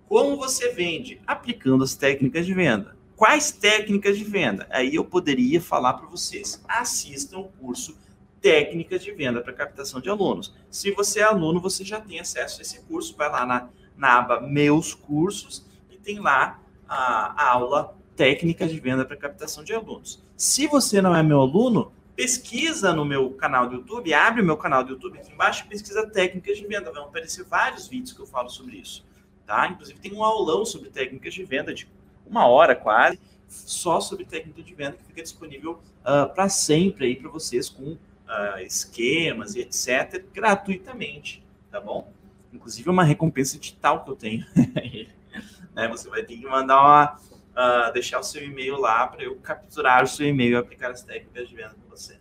[0.08, 1.22] Como você vende?
[1.26, 2.96] Aplicando as técnicas de venda.
[3.24, 4.68] Quais técnicas de venda?
[4.70, 6.62] Aí eu poderia falar para vocês.
[6.68, 7.98] Assistam o curso
[8.42, 10.54] Técnicas de Venda para Captação de Alunos.
[10.70, 13.16] Se você é aluno, você já tem acesso a esse curso.
[13.16, 18.80] Vai lá na, na aba Meus Cursos e tem lá a, a aula Técnicas de
[18.82, 20.22] Venda para Captação de Alunos.
[20.36, 24.58] Se você não é meu aluno, pesquisa no meu canal do YouTube, abre o meu
[24.58, 28.28] canal do YouTube aqui embaixo, pesquisa técnicas de venda, vão aparecer vários vídeos que eu
[28.28, 29.06] falo sobre isso,
[29.46, 29.66] tá?
[29.70, 31.88] Inclusive tem um aulão sobre técnicas de venda de
[32.26, 37.06] uma hora quase, só sobre técnica de venda que fica disponível uh, ah, para sempre
[37.06, 40.24] aí para vocês com uh, esquemas e etc.
[40.34, 42.12] gratuitamente, tá bom?
[42.52, 44.46] Inclusive uma recompensa digital que eu tenho.
[45.74, 45.88] né?
[45.90, 47.20] Você vai ter que mandar uma,
[47.54, 51.04] uh, deixar o seu e-mail lá para eu capturar o seu e-mail e aplicar as
[51.04, 52.18] técnicas de venda para você.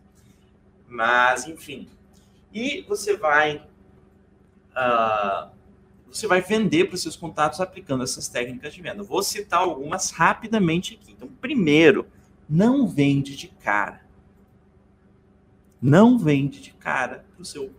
[0.87, 1.89] Mas, enfim.
[2.53, 3.67] E você vai
[4.77, 5.51] uh,
[6.13, 9.03] você vai vender para os seus contatos aplicando essas técnicas de venda.
[9.03, 11.13] Vou citar algumas rapidamente aqui.
[11.13, 12.07] Então, primeiro,
[12.49, 14.03] não vende de cara.
[15.81, 17.73] Não vende de cara para o seu,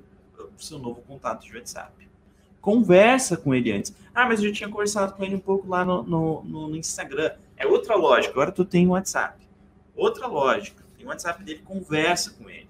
[0.57, 2.09] seu novo contato de WhatsApp.
[2.59, 3.93] Conversa com ele antes.
[4.15, 7.33] Ah, mas eu já tinha conversado com ele um pouco lá no, no, no Instagram.
[7.55, 8.33] É outra lógica.
[8.33, 9.47] Agora tu tem o WhatsApp.
[9.95, 10.83] Outra lógica.
[10.97, 12.69] Tem o WhatsApp dele, conversa com ele.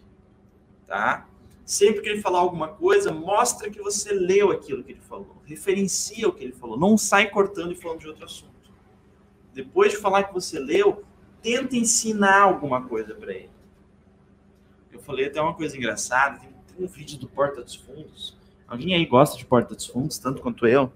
[0.88, 1.28] Tá?
[1.66, 6.28] Sempre que ele falar alguma coisa, mostra que você leu aquilo que ele falou, referencia
[6.28, 8.52] o que ele falou, não sai cortando e falando de outro assunto.
[9.54, 11.04] Depois de falar que você leu,
[11.42, 13.50] tenta ensinar alguma coisa para ele.
[14.92, 18.38] Eu falei até uma coisa engraçada, tem um vídeo do Porta dos Fundos.
[18.68, 20.92] Alguém aí gosta de Porta dos Fundos tanto quanto eu?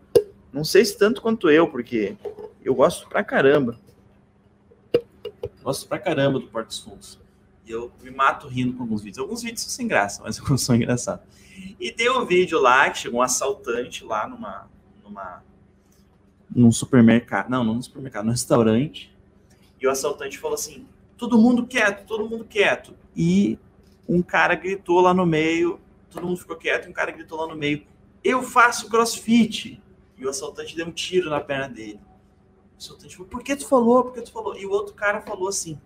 [0.51, 2.17] Não sei se tanto quanto eu, porque
[2.63, 3.79] eu gosto pra caramba.
[5.63, 7.19] Gosto pra caramba do Porta dos Fundos.
[7.67, 9.19] E eu me mato rindo com alguns vídeos.
[9.19, 11.25] Alguns vídeos são sem graça, mas alguns são engraçados.
[11.79, 14.69] E tem um vídeo lá que chegou um assaltante lá numa,
[15.03, 15.43] numa
[16.49, 19.13] num supermercado, não, não no supermercado, no restaurante.
[19.81, 20.87] E o assaltante falou assim:
[21.17, 22.93] todo mundo quieto, todo mundo quieto.
[23.15, 23.59] E
[24.07, 27.47] um cara gritou lá no meio: todo mundo ficou quieto e um cara gritou lá
[27.47, 27.85] no meio:
[28.23, 29.81] Eu faço crossfit.
[30.17, 31.99] E o assaltante deu um tiro na perna dele.
[32.75, 34.03] O assaltante falou: Por que tu falou?
[34.05, 34.55] Por que tu falou?
[34.55, 35.77] E o outro cara falou assim: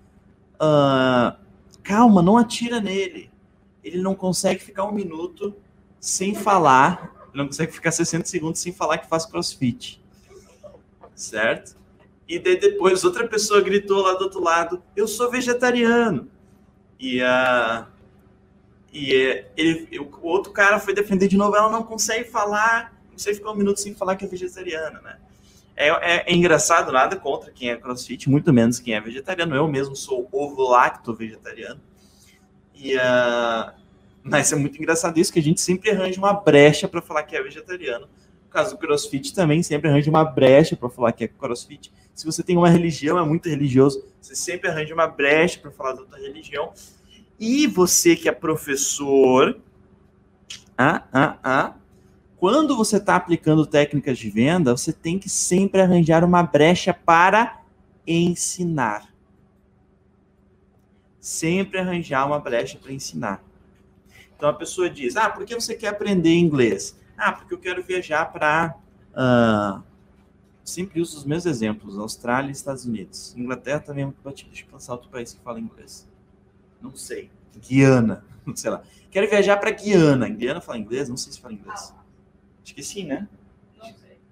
[0.64, 1.38] ah,
[1.84, 3.30] Calma, não atira nele.
[3.84, 5.56] Ele não consegue ficar um minuto
[6.00, 7.30] sem falar.
[7.34, 10.02] Não consegue ficar 60 segundos sem falar que faz crossfit.
[11.16, 11.76] Certo?
[12.28, 16.30] E daí depois outra pessoa gritou lá do outro lado: Eu sou vegetariano.
[17.00, 17.88] E a.
[17.88, 18.02] Uh,
[18.94, 19.14] e
[19.56, 23.52] ele, o outro cara foi defender de novo, ela não consegue falar, não sei ficar
[23.52, 25.18] um minuto sem falar que é vegetariana, né?
[25.82, 29.56] É, é, é, engraçado, nada contra quem é crossfit, muito menos quem é vegetariano.
[29.56, 31.82] Eu mesmo sou ovo-lacto vegetariano.
[32.76, 33.72] E, uh,
[34.22, 37.36] mas é muito engraçado isso, que a gente sempre arranja uma brecha para falar que
[37.36, 38.06] é vegetariano.
[38.06, 41.92] No caso do crossfit também, sempre arranja uma brecha para falar que é crossfit.
[42.14, 45.94] Se você tem uma religião, é muito religioso, você sempre arranja uma brecha para falar
[45.94, 46.74] da outra religião.
[47.40, 49.60] E você que é professor,
[50.78, 51.76] ah, ah, ah,
[52.42, 57.62] quando você está aplicando técnicas de venda, você tem que sempre arranjar uma brecha para
[58.06, 59.14] ensinar.
[61.20, 63.44] Sempre arranjar uma brecha para ensinar.
[64.36, 66.98] Então a pessoa diz: Ah, por que você quer aprender inglês?
[67.16, 68.76] Ah, porque eu quero viajar para.
[69.12, 69.84] Uh,
[70.64, 73.36] sempre uso os meus exemplos: Austrália e Estados Unidos.
[73.38, 74.50] Inglaterra também é muito batido.
[74.50, 76.10] Deixa eu pensar outro país que fala inglês.
[76.82, 77.30] Não sei.
[77.56, 78.26] Guiana,
[78.56, 78.82] sei lá.
[79.12, 80.28] Quero viajar para Guiana.
[80.28, 81.08] Guiana fala inglês?
[81.08, 81.94] Não sei se fala inglês.
[82.72, 83.28] Acho que sim, né?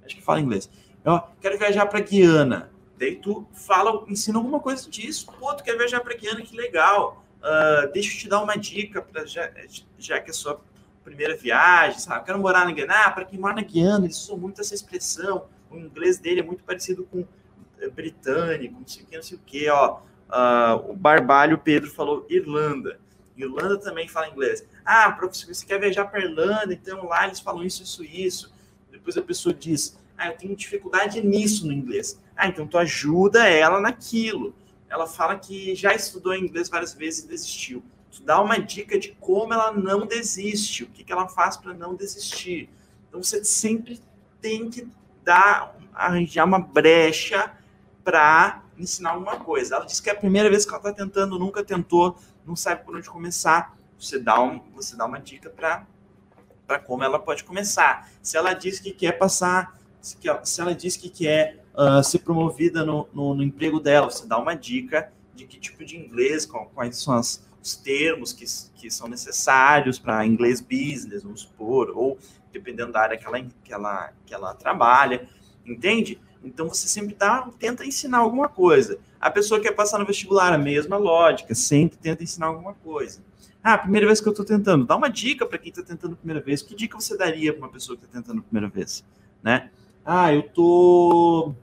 [0.05, 0.69] Acho que fala inglês.
[1.03, 2.71] Eu quero viajar para Guiana.
[2.97, 5.27] Daí tu fala, ensina alguma coisa disso.
[5.37, 7.25] Pô, tu quer viajar para Guiana, que legal.
[7.39, 9.51] Uh, deixa eu te dar uma dica, pra, já,
[9.97, 10.61] já que é sua
[11.03, 12.25] primeira viagem, sabe?
[12.25, 12.93] Quero morar na Guiana.
[13.05, 15.45] Ah, para quem mora na Guiana, eles usam muito essa expressão.
[15.69, 17.25] O inglês dele é muito parecido com
[17.79, 19.99] eh, britânico, não sei o que, não sei o que, ó.
[20.29, 22.99] Uh, o Barbalho Pedro falou Irlanda.
[23.35, 24.65] Irlanda também fala inglês.
[24.91, 28.51] Ah, professor, você quer viajar para Irlanda, então lá eles falam isso, isso, isso.
[28.89, 32.19] Depois a pessoa diz, ah, eu tenho dificuldade nisso no inglês.
[32.35, 34.51] Ah, então tu ajuda ela naquilo.
[34.89, 37.83] Ela fala que já estudou inglês várias vezes e desistiu.
[38.11, 41.71] Tu dá uma dica de como ela não desiste, o que, que ela faz para
[41.71, 42.67] não desistir.
[43.07, 44.01] Então você sempre
[44.41, 44.87] tem que
[45.23, 47.53] dar, arranjar uma brecha
[48.03, 49.75] para ensinar alguma coisa.
[49.75, 52.83] Ela disse que é a primeira vez que ela está tentando, nunca tentou, não sabe
[52.83, 53.77] por onde começar.
[53.99, 55.85] Você dá, um, você dá uma dica para
[56.85, 58.09] como ela pode começar.
[58.21, 62.85] Se ela diz que quer passar, se, se ela diz que quer uh, ser promovida
[62.85, 66.97] no, no, no, emprego dela, você dá uma dica de que tipo de inglês, quais
[66.97, 68.45] são as, os termos que,
[68.75, 72.17] que são necessários para inglês business, vamos supor, ou
[72.53, 75.27] dependendo da área que ela, que ela, que ela trabalha,
[75.65, 76.19] entende?
[76.43, 78.97] Então você sempre dá, tenta ensinar alguma coisa.
[79.19, 83.21] A pessoa quer passar no vestibular, a mesma lógica, sempre tenta ensinar alguma coisa.
[83.62, 86.18] Ah, primeira vez que eu estou tentando, dá uma dica para quem está tentando a
[86.18, 86.62] primeira vez.
[86.62, 89.03] Que dica você daria para uma pessoa que está tentando a primeira vez,
[89.43, 89.70] né?
[90.05, 91.53] Ah, eu tô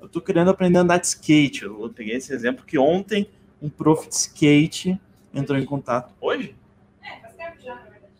[0.00, 1.64] eu tô querendo aprender a andar de skate.
[1.64, 3.28] Eu peguei esse exemplo que ontem
[3.60, 4.98] um prof de skate
[5.34, 6.14] entrou em contato.
[6.18, 6.56] Hoje?
[7.02, 8.12] É, faz tempo já, na verdade.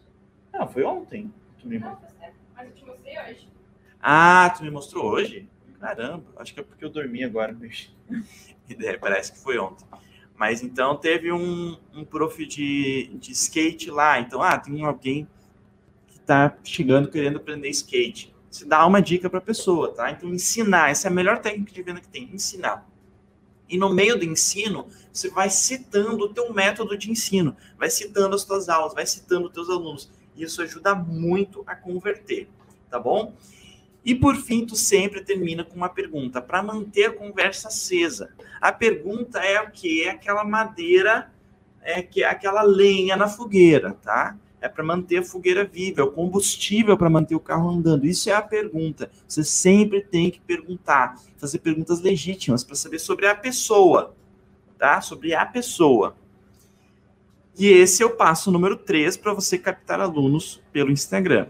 [0.52, 1.32] Não, foi ontem.
[1.64, 2.34] Não, faz tempo.
[2.54, 3.48] Mas eu te mostrei hoje.
[4.02, 5.48] Ah, tu me mostrou hoje?
[5.80, 7.56] Caramba, acho que é porque eu dormi agora.
[9.00, 9.86] Parece que foi ontem.
[10.40, 14.18] Mas então teve um, um prof de, de skate lá.
[14.18, 15.28] Então, ah, tem alguém
[16.06, 18.34] que está chegando querendo aprender skate.
[18.50, 20.10] Você dá uma dica para a pessoa, tá?
[20.10, 20.90] Então, ensinar.
[20.90, 22.88] Essa é a melhor técnica de venda que tem, ensinar.
[23.68, 28.34] E no meio do ensino, você vai citando o teu método de ensino, vai citando
[28.34, 30.10] as tuas aulas, vai citando os teus alunos.
[30.34, 32.48] Isso ajuda muito a converter,
[32.88, 33.34] tá bom?
[34.04, 38.30] E por fim, tu sempre termina com uma pergunta para manter a conversa acesa.
[38.60, 40.04] A pergunta é o que?
[40.04, 41.30] É aquela madeira,
[41.82, 44.36] é que aquela lenha na fogueira, tá?
[44.60, 48.06] É para manter a fogueira viva, é o combustível para manter o carro andando.
[48.06, 49.10] Isso é a pergunta.
[49.26, 54.14] Você sempre tem que perguntar, fazer perguntas legítimas para saber sobre a pessoa,
[54.78, 55.00] tá?
[55.00, 56.14] Sobre a pessoa.
[57.58, 61.48] E esse é o passo número 3 para você captar alunos pelo Instagram.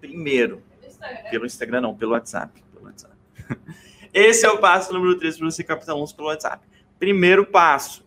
[0.00, 0.62] Primeiro,
[0.98, 1.30] Instagram.
[1.30, 2.62] Pelo Instagram, não, pelo WhatsApp.
[2.72, 3.14] Pelo WhatsApp.
[4.12, 6.66] Esse é o passo número 3 para você captar alunos pelo WhatsApp.
[6.98, 8.04] Primeiro passo,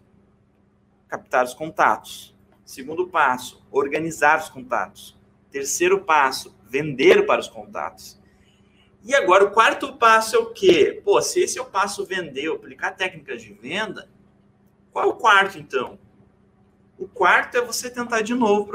[1.08, 2.36] captar os contatos.
[2.66, 5.18] Segundo passo, organizar os contatos.
[5.52, 8.20] Terceiro passo, vender para os contatos.
[9.04, 11.02] E agora, o quarto passo é o quê?
[11.04, 14.08] Pô, se esse é o passo vender, aplicar técnicas de venda,
[14.92, 15.98] qual é o quarto, então?
[16.98, 18.68] O quarto é você tentar de novo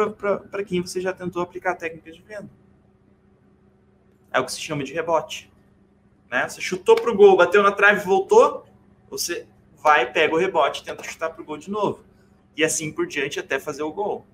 [0.51, 2.51] para quem você já tentou aplicar técnicas de venda.
[4.37, 5.51] É o que se chama de rebote.
[6.31, 6.47] Né?
[6.47, 8.67] Você chutou para o gol, bateu na trave, voltou,
[9.09, 9.47] você
[9.83, 12.05] vai, pega o rebote, tenta chutar para o gol de novo.
[12.55, 14.27] E assim por diante até fazer o gol.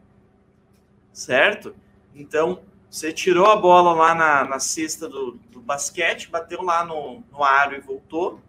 [1.13, 1.73] certo?
[2.17, 7.23] Então, você tirou a bola lá na, na cesta do, do basquete, bateu lá no,
[7.31, 8.41] no aro e voltou.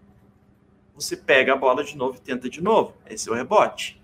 [0.96, 2.96] Você pega a bola de novo e tenta de novo.
[3.06, 4.02] Esse é o rebote,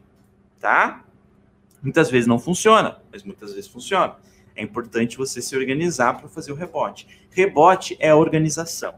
[0.60, 1.04] tá?
[1.82, 4.18] Muitas vezes não funciona, mas muitas vezes funciona.
[4.60, 7.08] É importante você se organizar para fazer o rebote.
[7.32, 8.96] Rebote é organização.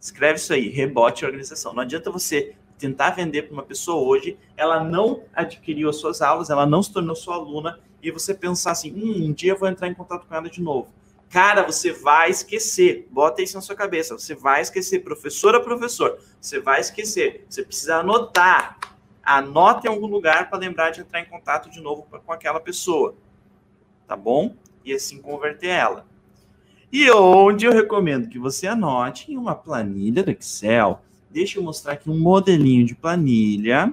[0.00, 1.74] Escreve isso aí, rebote é organização.
[1.74, 6.48] Não adianta você tentar vender para uma pessoa hoje, ela não adquiriu as suas aulas,
[6.48, 9.68] ela não se tornou sua aluna, e você pensar assim, hum, um dia eu vou
[9.68, 10.88] entrar em contato com ela de novo.
[11.28, 13.06] Cara, você vai esquecer.
[13.10, 14.16] Bota isso na sua cabeça.
[14.16, 15.00] Você vai esquecer.
[15.00, 17.44] Professora, professor, você vai esquecer.
[17.50, 18.78] Você precisa anotar.
[19.22, 23.14] Anote em algum lugar para lembrar de entrar em contato de novo com aquela pessoa.
[24.14, 24.54] Tá bom?
[24.84, 26.06] E assim converter ela.
[26.92, 31.94] E onde eu recomendo que você anote em uma planilha do Excel Deixa eu mostrar
[31.94, 33.92] aqui um modelinho de planilha.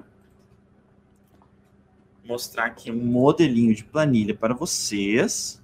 [2.24, 5.60] Mostrar aqui um modelinho de planilha para vocês.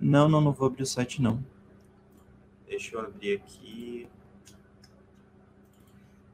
[0.00, 1.40] Não, não, não vou abrir o site, não.
[2.66, 4.08] Deixa eu abrir aqui.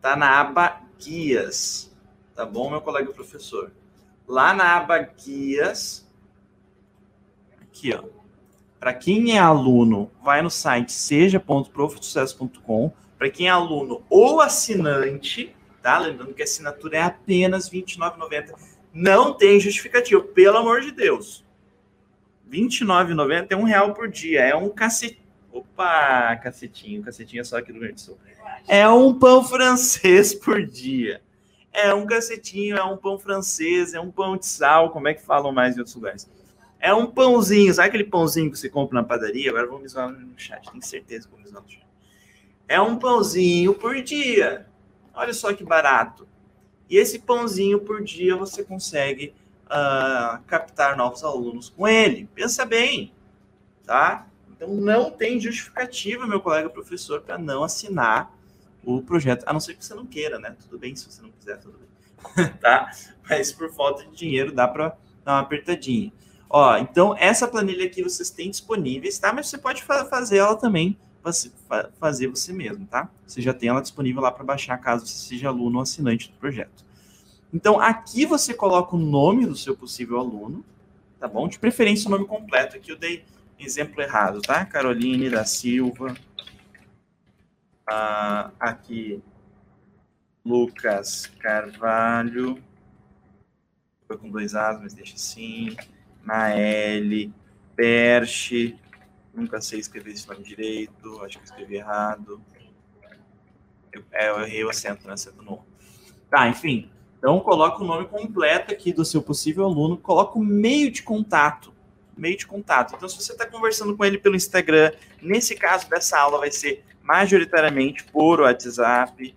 [0.01, 1.95] Tá na aba Guias.
[2.35, 3.71] Tá bom, meu colega professor?
[4.27, 6.09] Lá na aba Guias.
[7.61, 8.03] Aqui, ó.
[8.81, 12.93] Para quem é aluno, vai no site seja.profsucesso.com.
[13.19, 15.99] Para quem é aluno ou assinante, tá?
[15.99, 18.55] Lembrando que a assinatura é apenas R$ 29,90.
[18.93, 21.45] Não tem justificativo, pelo amor de Deus.
[22.51, 24.43] R$ 29,90 é um real por dia.
[24.43, 25.21] É um cacete.
[25.51, 27.03] Opa, cacetinho.
[27.03, 28.19] Cacetinho é só aqui do Rio Grande Sul.
[28.69, 31.21] É um pão francês por dia.
[31.75, 35.21] É um cacetinho, é um pão francês, é um pão de sal, como é que
[35.21, 36.31] falam mais em outros lugares?
[36.79, 39.51] É um pãozinho, sabe aquele pãozinho que você compra na padaria?
[39.51, 41.85] Agora vamos zoar no chat, tenho certeza que vamos zoar no chat.
[42.69, 44.67] É um pãozinho por dia.
[45.13, 46.29] Olha só que barato.
[46.89, 52.29] E esse pãozinho por dia você consegue uh, captar novos alunos com ele.
[52.35, 53.13] Pensa bem,
[53.85, 54.27] tá?
[54.51, 58.33] Então não tem justificativa, meu colega professor, para não assinar
[58.85, 60.57] o projeto, a não ser que você não queira, né?
[60.61, 62.49] Tudo bem, se você não quiser, tudo bem.
[62.61, 62.91] tá?
[63.29, 66.13] Mas por falta de dinheiro dá para dar uma apertadinha.
[66.49, 69.33] Ó, então essa planilha aqui vocês têm disponíveis, tá?
[69.33, 73.11] Mas você pode fa fazer ela também, você, fa fazer você mesmo, tá?
[73.27, 76.37] Você já tem ela disponível lá para baixar caso você seja aluno ou assinante do
[76.39, 76.85] projeto.
[77.53, 80.65] Então aqui você coloca o nome do seu possível aluno,
[81.19, 81.49] tá bom?
[81.49, 82.77] De preferência o nome completo.
[82.77, 83.25] Aqui eu dei
[83.59, 84.65] exemplo errado, tá?
[84.65, 86.15] Caroline da Silva.
[87.87, 89.23] Ah, aqui
[90.45, 92.63] Lucas Carvalho.
[94.07, 95.77] Foi com dois As, mas deixa assim.
[96.23, 97.33] Naeli,
[97.75, 98.79] Perche,
[99.33, 102.41] nunca sei escrever esse nome direito, acho que escrevi errado.
[103.93, 105.15] Eu, é, eu errei o acento, né?
[105.15, 105.65] Acento no.
[106.31, 106.91] Tá, enfim.
[107.19, 111.73] Então, coloca o nome completo aqui do seu possível aluno, coloca o meio de contato.
[112.17, 112.95] Meio de contato.
[112.95, 116.85] Então, se você está conversando com ele pelo Instagram, nesse caso dessa aula vai ser
[117.05, 119.35] majoritariamente por WhatsApp,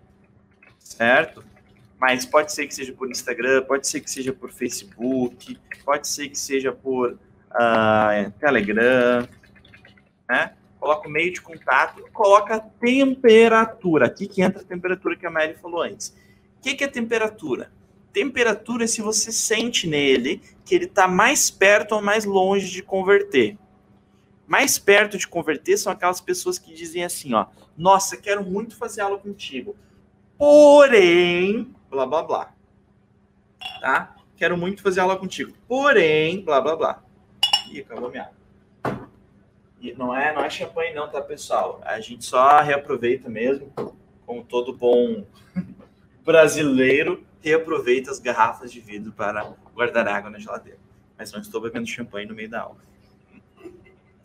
[0.80, 1.44] certo?
[2.00, 6.30] mas pode ser que seja por Instagram, pode ser que seja por Facebook, pode ser
[6.30, 9.28] que seja por uh, Telegram,
[10.30, 10.54] né?
[10.80, 14.06] Coloca o meio de contato, coloca temperatura.
[14.06, 16.16] Aqui que entra a temperatura que a Mary falou antes.
[16.60, 17.72] O que, que é temperatura?
[18.14, 22.84] Temperatura é se você sente nele que ele está mais perto ou mais longe de
[22.84, 23.58] converter.
[24.48, 29.02] Mais perto de converter são aquelas pessoas que dizem assim, ó, nossa, quero muito fazer
[29.02, 29.76] aula contigo.
[30.38, 32.54] Porém, blá blá blá.
[33.82, 34.16] Tá?
[34.38, 35.54] Quero muito fazer aula contigo.
[35.68, 37.04] Porém, blá blá blá.
[37.72, 38.24] Ih, acabou minha
[38.84, 39.10] água.
[39.82, 41.82] E não é, não é champanhe não, tá, pessoal?
[41.84, 43.72] A gente só reaproveita mesmo,
[44.26, 45.26] como todo bom
[46.26, 50.80] brasileiro, reaproveita as garrafas de vidro para guardar água na geladeira.
[51.18, 52.78] Mas não estou bebendo champanhe no meio da aula.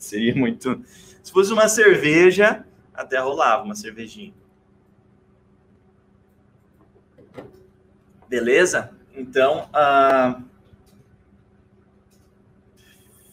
[0.13, 0.85] Seria muito.
[1.23, 4.35] Se fosse uma cerveja, até rolava uma cervejinha.
[8.29, 8.91] Beleza?
[9.15, 10.43] Então, uh...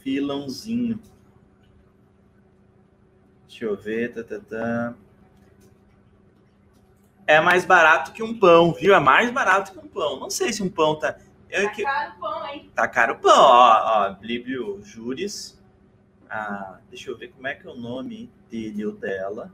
[0.03, 0.99] filãozinho.
[3.47, 4.13] Deixa eu ver.
[4.13, 4.93] Tá, tá, tá.
[7.25, 8.93] É mais barato que um pão, viu?
[8.93, 10.19] É mais barato que um pão.
[10.19, 11.17] Não sei se um pão tá.
[11.49, 11.81] Eu, tá que...
[11.83, 12.71] caro o pão, hein?
[12.75, 14.07] Tá caro o pão, ó.
[14.07, 15.58] ó Blíbio Júris.
[16.29, 19.51] Ah, deixa eu ver como é que é o nome dele ou dela.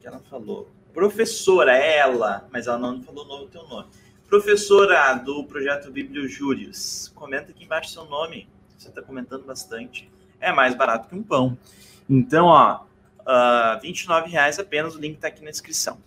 [0.00, 0.70] que ela falou?
[0.94, 3.88] professora, ela, mas ela não falou o nome, teu nome.
[4.28, 8.48] Professora do projeto Bibliojúrios, comenta aqui embaixo seu nome.
[8.78, 10.10] Você está comentando bastante.
[10.40, 11.58] É mais barato que um pão.
[12.08, 12.84] Então, ó,
[13.20, 15.98] uh, R$ 29,00 apenas, o link está aqui na descrição.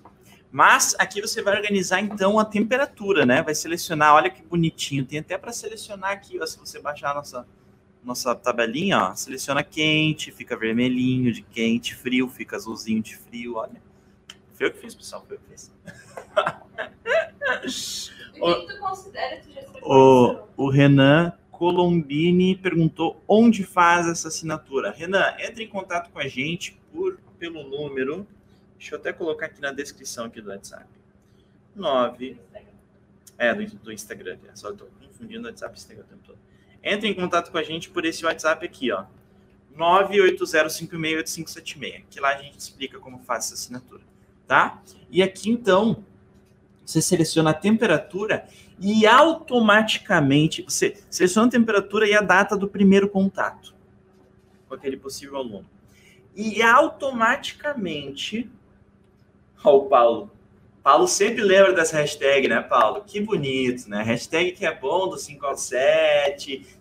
[0.49, 3.41] Mas aqui você vai organizar então a temperatura, né?
[3.41, 5.05] Vai selecionar, olha que bonitinho.
[5.05, 7.45] Tem até para selecionar aqui, ó, se você baixar a nossa
[8.03, 13.81] nossa tabelinha, ó, seleciona quente, fica vermelhinho de quente, frio, fica azulzinho de frio, olha.
[14.53, 15.73] Foi eu que fiz, pessoal, foi eu que fiz.
[18.39, 24.91] O que tu considera que já o, o Renan Colombini perguntou onde faz essa assinatura.
[24.91, 28.27] Renan, entre em contato com a gente por, pelo número.
[28.77, 30.85] Deixa eu até colocar aqui na descrição aqui do WhatsApp.
[31.75, 32.39] 9.
[33.39, 34.37] É, do, do Instagram.
[34.47, 36.37] É, só estou confundindo o WhatsApp e Instagram o tempo todo.
[36.83, 39.05] Entre em contato com a gente por esse WhatsApp aqui, ó.
[39.77, 42.03] 980568576.
[42.09, 44.01] Que lá a gente explica como faz essa assinatura,
[44.47, 44.81] tá?
[45.09, 46.03] E aqui, então,
[46.85, 48.45] você seleciona a temperatura
[48.79, 53.75] e automaticamente você seleciona a temperatura e a data do primeiro contato
[54.67, 55.65] com aquele possível aluno.
[56.35, 58.47] E automaticamente.
[59.63, 60.29] Ó, o Paulo.
[60.87, 63.03] Paulo sempre lembra dessa hashtag, né, Paulo?
[63.05, 64.01] Que bonito, né?
[64.03, 65.45] Hashtag que é bom do 5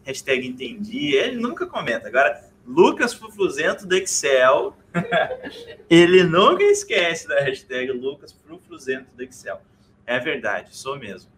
[0.04, 1.16] hashtag entendi.
[1.16, 2.06] Ele nunca comenta.
[2.06, 4.76] Agora, Lucas Frufruzento do Excel.
[5.90, 9.60] ele nunca esquece da hashtag Lucas Frufruzento do Excel.
[10.06, 11.28] É verdade, sou mesmo.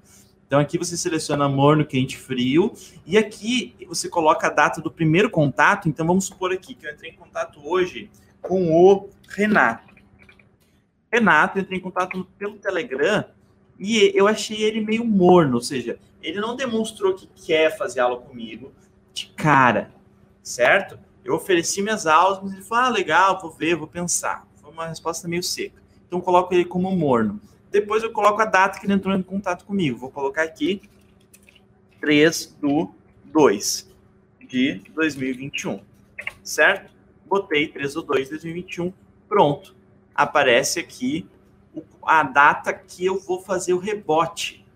[0.47, 2.75] Então aqui você seleciona morno, quente, frio,
[3.07, 5.89] e aqui você coloca a data do primeiro contato.
[5.89, 8.11] Então vamos supor aqui que eu entrei em contato hoje
[8.43, 9.88] com o Renato.
[11.13, 13.25] Renato, entrei em contato pelo Telegram
[13.79, 18.21] e eu achei ele meio morno, ou seja, ele não demonstrou que quer fazer aula
[18.21, 18.73] comigo
[19.15, 19.91] de cara,
[20.43, 20.99] certo?
[21.25, 24.47] Eu ofereci minhas aulas, mas ele falou: ah, legal, vou ver, vou pensar.
[24.61, 25.81] Foi uma resposta meio seca.
[26.07, 27.39] Então, coloco ele como morno.
[27.71, 29.99] Depois eu coloco a data que ele entrou em contato comigo.
[29.99, 30.81] Vou colocar aqui
[32.01, 32.95] 3 do
[33.27, 33.91] 2
[34.49, 35.81] de 2021.
[36.43, 36.91] Certo?
[37.27, 38.93] Botei 3 do 2 de 2021.
[39.29, 39.77] Pronto.
[40.19, 41.25] Aparece aqui
[42.03, 44.67] a data que eu vou fazer o rebote.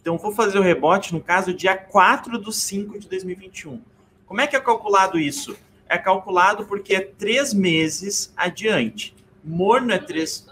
[0.00, 3.82] Então, vou fazer o rebote, no caso, dia 4 do 5 de 2021.
[4.24, 5.56] Como é que é calculado isso?
[5.88, 9.16] É calculado porque é três meses adiante.
[9.42, 10.46] Morno é três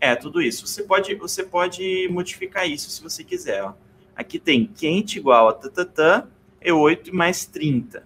[0.00, 0.66] é, tudo isso.
[0.66, 3.62] Você pode, você pode modificar isso se você quiser.
[3.62, 3.74] Ó.
[4.16, 6.26] Aqui tem quente igual a tatatã,
[6.60, 8.04] E8 mais 30,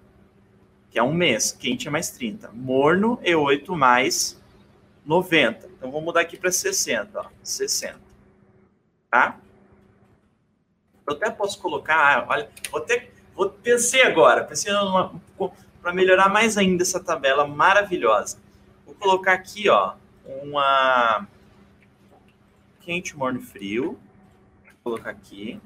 [0.90, 1.52] que é um mês.
[1.52, 2.50] Quente é mais 30.
[2.52, 4.35] Morno, E8 mais
[5.06, 5.68] 90.
[5.68, 7.20] Então, vou mudar aqui para 60.
[7.20, 7.26] Ó.
[7.42, 7.98] 60.
[9.10, 9.38] Tá?
[11.08, 14.72] Eu até posso colocar, ah, olha, vou ter, vou, pensei agora, pensei
[15.80, 18.38] para melhorar mais ainda essa tabela maravilhosa.
[18.84, 19.94] Vou colocar aqui, ó,
[20.42, 21.28] uma
[22.80, 23.98] quente, morno frio.
[24.64, 25.60] Vou colocar aqui.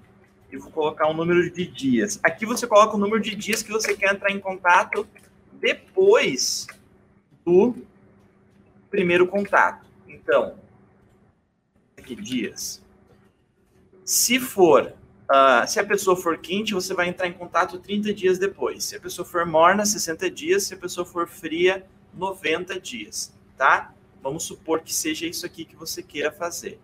[0.53, 2.21] E vou colocar um número de dias.
[2.23, 5.07] Aqui você coloca o número de dias que você quer entrar em contato
[5.53, 6.67] depois
[7.45, 7.77] do
[8.91, 9.87] primeiro contato.
[10.09, 10.57] Então,
[11.97, 12.83] aqui, dias.
[14.05, 14.93] Se for,
[15.31, 18.85] uh, se a pessoa for quente, você vai entrar em contato 30 dias depois.
[18.85, 20.65] Se a pessoa for morna, 60 dias.
[20.65, 23.95] Se a pessoa for fria, 90 dias, tá?
[24.23, 26.79] Vamos supor que seja isso aqui que você queira fazer.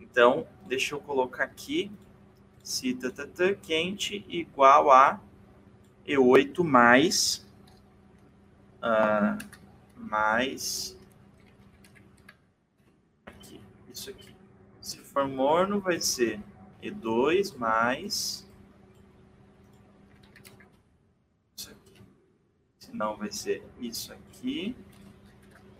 [0.00, 1.90] Então, deixa eu colocar aqui,
[2.62, 5.20] se tatatã, quente igual a
[6.06, 7.46] E8 mais,
[8.82, 9.42] uh,
[9.96, 10.96] mais,
[13.94, 14.34] isso aqui.
[14.80, 16.40] Se for morno, vai ser
[16.82, 18.46] E2 mais,
[21.56, 22.02] isso aqui.
[22.78, 24.76] Se não, vai ser isso aqui,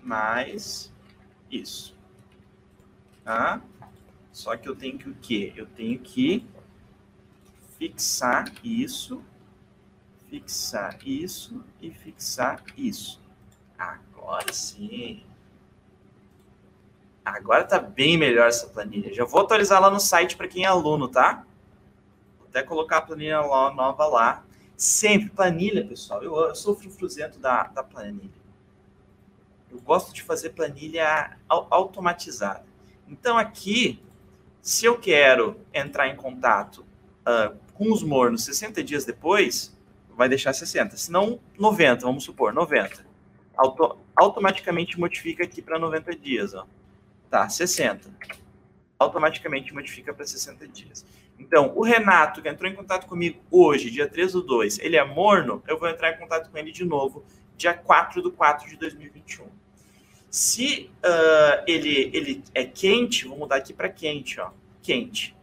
[0.01, 0.93] mais
[1.51, 1.95] isso.
[3.25, 3.63] Tá?
[4.33, 5.53] Só que eu tenho que o quê?
[5.57, 6.47] Eu tenho que
[7.79, 9.23] fixar isso,
[10.29, 13.21] fixar isso e fixar isso.
[13.77, 15.25] Agora sim.
[17.25, 19.13] Agora tá bem melhor essa planilha.
[19.13, 21.45] Já vou atualizar lá no site para quem é aluno, tá?
[22.39, 24.45] Vou até colocar a planilha nova lá.
[24.77, 26.23] Sempre planilha, pessoal.
[26.23, 28.45] Eu, eu sou frufruzento da, da planilha.
[29.71, 32.65] Eu gosto de fazer planilha automatizada.
[33.09, 34.03] Então aqui
[34.65, 36.87] se eu quero entrar em contato
[37.21, 39.77] uh, com os mornos 60 dias depois,
[40.17, 40.97] vai deixar 60.
[40.97, 43.05] Se não, 90, vamos supor, 90.
[43.59, 46.55] Auto, automaticamente modifica aqui para 90 dias.
[46.55, 46.67] Ó.
[47.35, 48.09] Tá, 60.
[48.97, 51.05] Automaticamente modifica para 60 dias.
[51.37, 55.05] Então, o Renato, que entrou em contato comigo hoje, dia 3 do 2, ele é
[55.05, 57.25] morno, eu vou entrar em contato com ele de novo,
[57.57, 59.47] dia 4 do 4 de 2021.
[60.31, 64.53] Se uh, ele, ele é quente, vou mudar aqui para quente, ó.
[64.81, 65.37] Quente.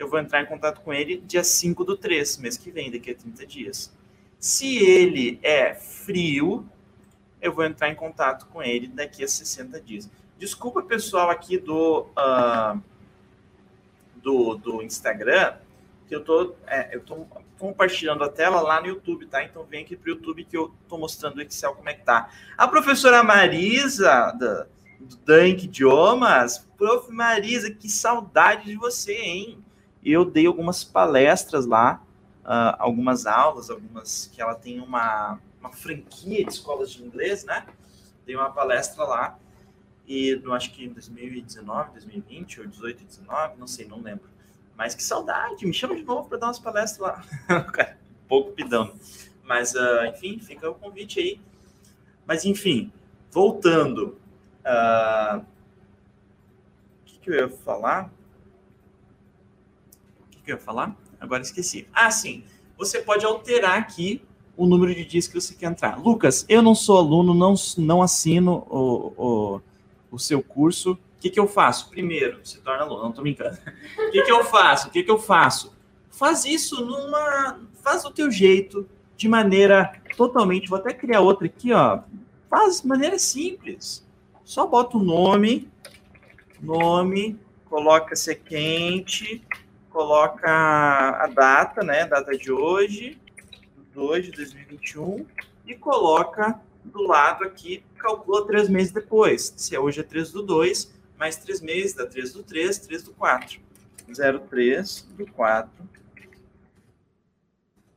[0.00, 3.12] Eu vou entrar em contato com ele dia 5 do 3, mês que vem, daqui
[3.12, 3.96] a 30 dias.
[4.40, 6.68] Se ele é frio,
[7.40, 10.10] eu vou entrar em contato com ele daqui a 60 dias.
[10.38, 12.82] Desculpa, pessoal, aqui do, uh,
[14.16, 15.54] do, do Instagram,
[16.06, 17.26] que eu tô, é, eu tô
[17.58, 19.42] compartilhando a tela lá no YouTube, tá?
[19.42, 22.04] Então vem aqui para o YouTube que eu tô mostrando o Excel como é que
[22.04, 22.28] tá.
[22.56, 24.66] A professora Marisa, da,
[25.00, 27.10] do Dank Idiomas, prof.
[27.10, 29.64] Marisa, que saudade de você, hein?
[30.04, 32.02] Eu dei algumas palestras lá,
[32.44, 37.64] uh, algumas aulas, algumas que ela tem uma, uma franquia de escolas de inglês, né?
[38.26, 39.38] Dei uma palestra lá
[40.06, 44.28] e no, acho que em 2019, 2020 ou 18, 19, não sei, não lembro.
[44.76, 47.24] Mas que saudade, me chama de novo para dar umas palestras lá.
[48.24, 48.92] um pouco pidão.
[49.42, 51.40] Mas, uh, enfim, fica o convite aí.
[52.26, 52.92] Mas, enfim,
[53.30, 54.16] voltando.
[54.64, 58.12] Uh, o que, que eu ia falar?
[60.20, 60.94] O que, que eu ia falar?
[61.20, 61.88] Agora esqueci.
[61.92, 62.44] Ah, sim.
[62.76, 64.22] Você pode alterar aqui
[64.56, 65.98] o número de dias que você quer entrar.
[65.98, 69.60] Lucas, eu não sou aluno, não, não assino o, o,
[70.10, 71.88] o seu curso o que, que eu faço?
[71.88, 73.58] Primeiro, se torna aluno, não estou brincando.
[73.98, 74.88] O que, que eu faço?
[74.88, 75.74] O que, que eu faço?
[76.10, 77.60] Faz isso numa.
[77.82, 78.86] Faz do teu jeito,
[79.16, 80.68] de maneira totalmente.
[80.68, 82.00] Vou até criar outra aqui, ó.
[82.50, 84.06] Faz de maneira simples.
[84.44, 85.68] Só bota o nome,
[86.60, 89.42] nome, coloca se é quente,
[89.90, 92.06] coloca a data, né?
[92.06, 93.18] Data de hoje,
[93.94, 95.26] 2 de 2021,
[95.66, 99.52] e coloca do lado aqui, calcula três meses depois.
[99.56, 103.02] Se é hoje é 3 do 2, mais três meses, dá 3 do 3, 3
[103.02, 103.60] do 4.
[104.48, 105.70] 03 do 4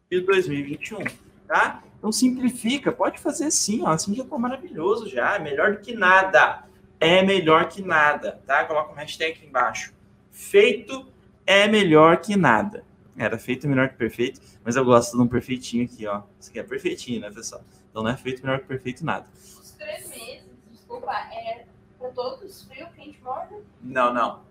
[0.09, 1.03] de 2021,
[1.47, 1.83] tá?
[1.97, 5.93] Então simplifica, pode fazer assim, ó, assim já tá maravilhoso já, é melhor do que
[5.93, 6.63] nada.
[6.99, 8.65] É melhor que nada, tá?
[8.65, 9.93] Coloca um hashtag aqui embaixo.
[10.31, 11.07] Feito
[11.45, 12.83] é melhor que nada.
[13.17, 16.23] Era feito melhor que perfeito, mas eu gosto de um perfeitinho aqui, ó.
[16.39, 17.63] Isso aqui é perfeitinho, né, pessoal?
[17.99, 19.27] Então não é feito melhor que perfeito nada.
[19.61, 21.65] Os três meses, desculpa, é
[21.97, 22.63] para todos?
[22.63, 23.61] Frio, quente, morno?
[23.81, 24.41] Não, não.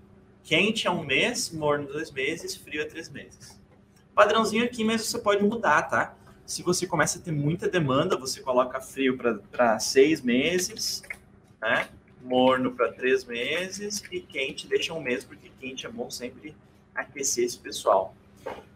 [0.44, 3.58] Quente é um mês, morno dois meses, frio é três meses.
[4.14, 6.14] Padrãozinho aqui, mas você pode mudar, tá?
[6.44, 9.16] Se você começa a ter muita demanda, você coloca frio
[9.50, 11.02] para seis meses,
[11.58, 11.88] né?
[12.20, 16.54] Morno para três meses e quente deixa um mês, porque quente é bom sempre
[16.94, 18.14] aquecer esse pessoal.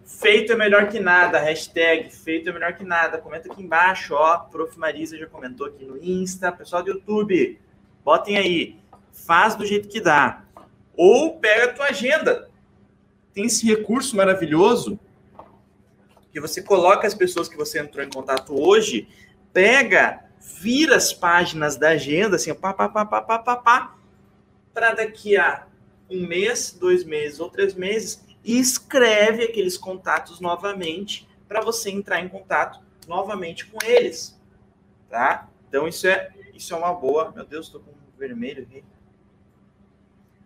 [0.04, 3.18] Feito é melhor que nada, hashtag feito é melhor que nada.
[3.18, 4.38] Comenta aqui embaixo, ó.
[4.38, 4.78] Prof.
[4.78, 6.52] Marisa já comentou aqui no Insta.
[6.52, 7.58] Pessoal do YouTube,
[8.04, 8.80] Botem aí,
[9.12, 10.44] faz do jeito que dá.
[10.96, 12.50] Ou pega a tua agenda.
[13.32, 14.98] Tem esse recurso maravilhoso
[16.32, 19.06] que você coloca as pessoas que você entrou em contato hoje,
[19.52, 20.24] pega,
[20.60, 23.94] vira as páginas da agenda, assim, pá, pá, pá, pá, pá, pá, pá
[24.72, 25.66] para daqui a
[26.10, 32.20] um mês, dois meses ou três meses, e escreve aqueles contatos novamente para você entrar
[32.20, 34.40] em contato novamente com eles,
[35.08, 35.48] tá?
[35.68, 37.32] Então isso é isso é uma boa.
[37.34, 38.84] Meu Deus, estou com vermelho aqui.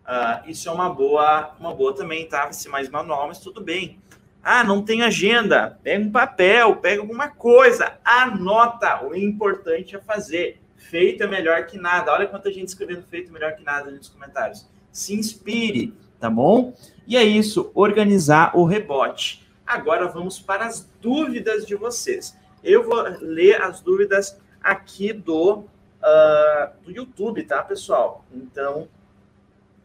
[0.07, 2.51] Uh, isso é uma boa, uma boa também, tá?
[2.53, 4.01] Ser mais manual, mas tudo bem.
[4.43, 5.79] Ah, não tem agenda.
[5.83, 9.05] Pega um papel, pega alguma coisa, anota.
[9.05, 10.63] O importante é fazer.
[10.77, 12.13] Feito é melhor que nada.
[12.13, 14.65] Olha quanta gente escrevendo feito melhor que nada nos comentários.
[14.93, 16.73] Se inspire, tá bom?
[17.07, 19.47] E é isso, organizar o rebote.
[19.67, 22.37] Agora vamos para as dúvidas de vocês.
[22.63, 25.65] Eu vou ler as dúvidas aqui do
[26.07, 28.25] uh, do YouTube, tá, pessoal?
[28.33, 28.89] Então,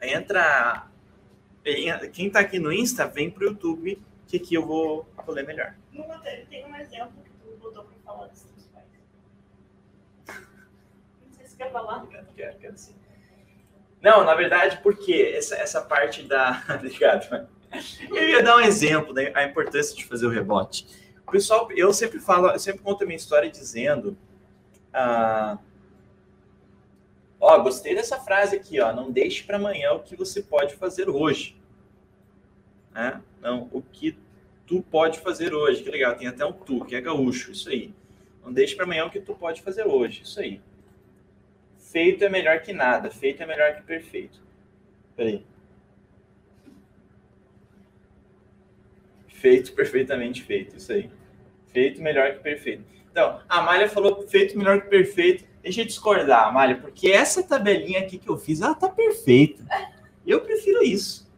[0.01, 0.88] entra.
[2.11, 5.45] Quem está aqui no Insta, vem para o YouTube, que aqui eu vou, vou ler
[5.45, 5.76] melhor.
[6.49, 8.88] Tem um exemplo que tu botou para falar dos teus pais.
[11.28, 12.07] Não sei se quer falar.
[12.07, 12.95] Quero, quero, sim.
[14.02, 16.64] Não, na verdade, porque essa, essa parte da.
[16.76, 17.47] Obrigado.
[18.10, 20.88] Eu ia dar um exemplo da né, importância de fazer o rebote.
[21.26, 24.18] O pessoal, eu sempre falo, eu sempre conto a minha história dizendo.
[24.93, 25.58] Uh,
[27.41, 28.93] Ó, gostei dessa frase aqui, ó.
[28.93, 31.60] Não deixe para amanhã o que você pode fazer hoje.
[32.93, 33.20] Né?
[33.41, 34.16] Não, o que
[34.68, 35.82] tu pode fazer hoje.
[35.82, 37.91] Que legal, tem até um tu, que é gaúcho, isso aí.
[38.45, 40.62] Não deixe para amanhã o que tu pode fazer hoje, isso aí.
[41.91, 44.39] Feito é melhor que nada, feito é melhor que perfeito.
[45.13, 45.45] Peraí.
[49.27, 51.11] Feito perfeitamente feito, isso aí.
[51.73, 52.85] Feito melhor que perfeito.
[53.11, 55.43] Então, a Malha falou feito melhor que perfeito.
[55.61, 59.61] Deixa eu discordar, Amália, porque essa tabelinha aqui que eu fiz, ela tá perfeita.
[60.25, 61.29] Eu prefiro isso.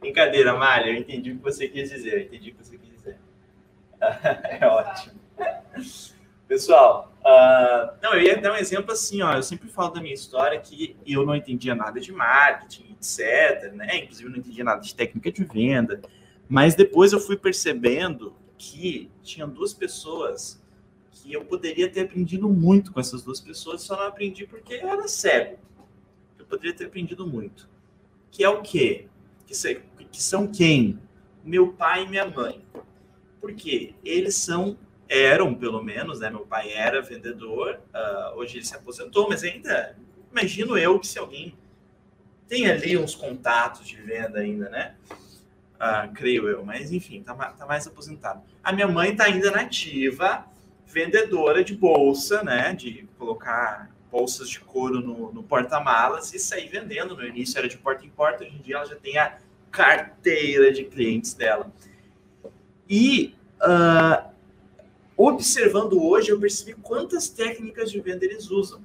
[0.00, 2.14] Brincadeira, Amália, eu entendi o que você quis dizer.
[2.14, 3.18] Eu entendi o que você quis dizer.
[4.60, 5.20] é ótimo.
[6.50, 9.34] Pessoal, uh, não, eu ia dar um exemplo assim, ó.
[9.34, 13.72] Eu sempre falo da minha história que eu não entendia nada de marketing, etc.
[13.72, 13.98] Né?
[13.98, 16.00] Inclusive, não entendia nada de técnica de venda.
[16.48, 20.60] Mas depois eu fui percebendo que tinham duas pessoas
[21.32, 25.06] eu poderia ter aprendido muito com essas duas pessoas, só não aprendi porque eu era
[25.06, 25.58] cego.
[26.38, 27.68] Eu poderia ter aprendido muito.
[28.30, 29.06] Que é o quê?
[29.46, 29.54] Que,
[30.10, 30.98] que são quem?
[31.44, 32.64] Meu pai e minha mãe.
[33.40, 33.94] Por quê?
[34.04, 34.76] Eles são,
[35.10, 36.30] eram pelo menos, né?
[36.30, 39.96] Meu pai era vendedor, uh, hoje ele se aposentou, mas ainda
[40.30, 41.58] imagino eu que se alguém
[42.48, 44.94] tem ali uns contatos de venda ainda, né?
[45.74, 48.42] Uh, creio eu, mas enfim, tá, tá, mais aposentado.
[48.62, 50.46] A minha mãe tá ainda nativa,
[50.86, 52.72] vendedora de bolsa, né?
[52.72, 57.16] De colocar bolsas de couro no, no porta-malas e sair vendendo.
[57.16, 59.38] No início era de porta em porta, hoje em dia ela já tem a
[59.72, 61.72] carteira de clientes dela.
[62.88, 64.30] E uh,
[65.26, 68.80] observando hoje, eu percebi quantas técnicas de venda eles usam,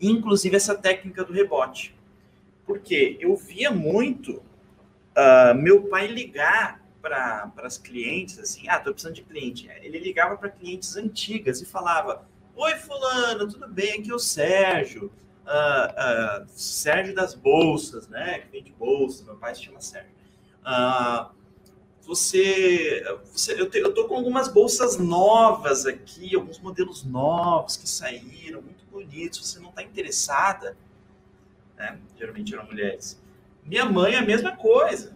[0.00, 1.94] inclusive essa técnica do rebote.
[2.66, 4.42] Porque eu via muito
[5.18, 9.68] uh, meu pai ligar para as clientes assim: ah, tô precisando de cliente.
[9.80, 14.00] Ele ligava para clientes antigas e falava: Oi, Fulano, tudo bem?
[14.00, 15.12] Aqui é o Sérgio.
[15.46, 18.40] Uh, uh, Sérgio das Bolsas, né?
[18.40, 20.10] Que vende bolsas, meu pai se chama Sérgio.
[20.60, 21.30] Uh,
[22.08, 27.86] você, você eu, te, eu tô com algumas bolsas novas aqui, alguns modelos novos que
[27.86, 29.46] saíram, muito bonitos.
[29.46, 30.74] Você não está interessada?
[31.76, 32.00] Né?
[32.18, 33.20] Geralmente eram mulheres.
[33.62, 35.14] Minha mãe a mesma coisa,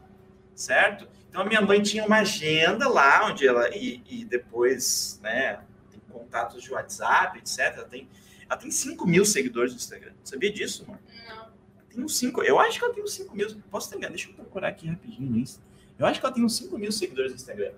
[0.55, 1.09] certo?
[1.31, 5.61] Então a minha mãe tinha uma agenda lá onde ela e, e depois, né?
[5.91, 7.59] Tem contatos de WhatsApp, etc.
[7.75, 8.07] Ela tem,
[8.47, 10.13] ela tem 5 mil seguidores no Instagram.
[10.23, 10.99] Sabia disso, amor?
[11.27, 11.49] Não.
[11.89, 12.43] Tem uns 5.
[12.43, 13.49] Eu acho que ela tem uns 5 mil.
[13.71, 14.15] Posso ter enganado?
[14.15, 15.72] Deixa eu procurar aqui rapidinho no Insta.
[15.99, 17.73] Eu acho que ela tem uns 5 mil seguidores no Instagram.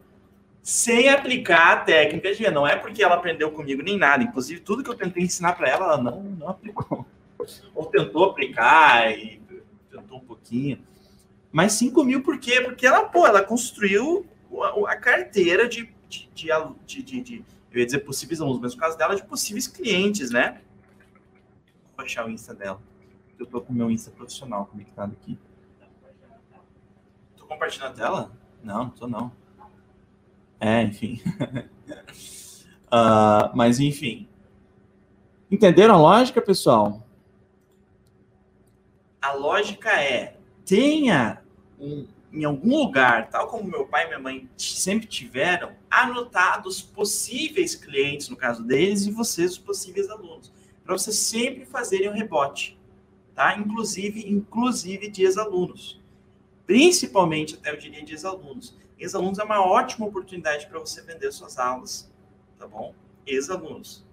[0.62, 4.22] Sem aplicar a técnica de Não é porque ela aprendeu comigo nem nada.
[4.22, 7.06] Inclusive, tudo que eu tentei ensinar para ela, ela não, não aplicou.
[7.74, 9.42] Ou tentou aplicar e
[9.90, 10.78] tentou um pouquinho.
[11.52, 12.60] Mas 5 mil por quê?
[12.62, 14.26] Porque ela, pô, ela construiu
[14.62, 18.80] a, a carteira de, de, de, de, de, eu ia dizer possíveis alunos, mas no
[18.80, 20.60] caso dela, de possíveis clientes, né?
[21.96, 22.80] Vou achar o Insta dela.
[23.38, 25.38] Eu tô com o meu Insta profissional conectado aqui
[27.44, 28.32] compartilhando a tela?
[28.62, 29.32] Não, não tô não.
[30.58, 31.20] É, enfim.
[32.86, 34.28] uh, mas enfim.
[35.50, 37.06] Entenderam a lógica, pessoal?
[39.20, 41.42] A lógica é: tenha
[41.78, 47.74] um, em algum lugar, tal como meu pai e minha mãe sempre tiveram, anotados possíveis
[47.74, 52.78] clientes, no caso deles, e vocês, os possíveis alunos, para vocês sempre fazerem um rebote,
[53.34, 53.56] tá?
[53.56, 56.02] Inclusive, inclusive de ex-alunos
[56.66, 58.76] principalmente até eu diria de ex-alunos.
[58.98, 62.10] Ex-alunos é uma ótima oportunidade para você vender suas aulas,
[62.58, 62.94] tá bom?
[63.26, 64.04] Ex-alunos.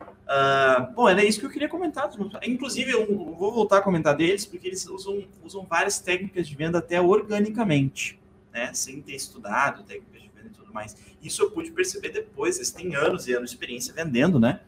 [0.00, 2.10] Uh, bom, era isso que eu queria comentar.
[2.46, 6.78] Inclusive, eu vou voltar a comentar deles, porque eles usam, usam várias técnicas de venda
[6.78, 8.18] até organicamente,
[8.52, 8.72] né?
[8.72, 10.96] Sem ter estudado técnicas de venda e tudo mais.
[11.22, 14.60] Isso eu pude perceber depois, eles têm anos e anos de experiência vendendo, né?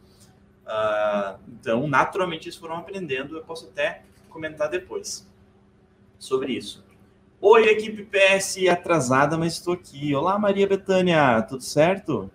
[0.65, 5.27] Uh, então, naturalmente, eles foram aprendendo, eu posso até comentar depois
[6.19, 6.86] sobre isso.
[7.39, 10.15] Oi, equipe PS atrasada, mas estou aqui.
[10.15, 12.31] Olá, Maria Betânia, tudo certo?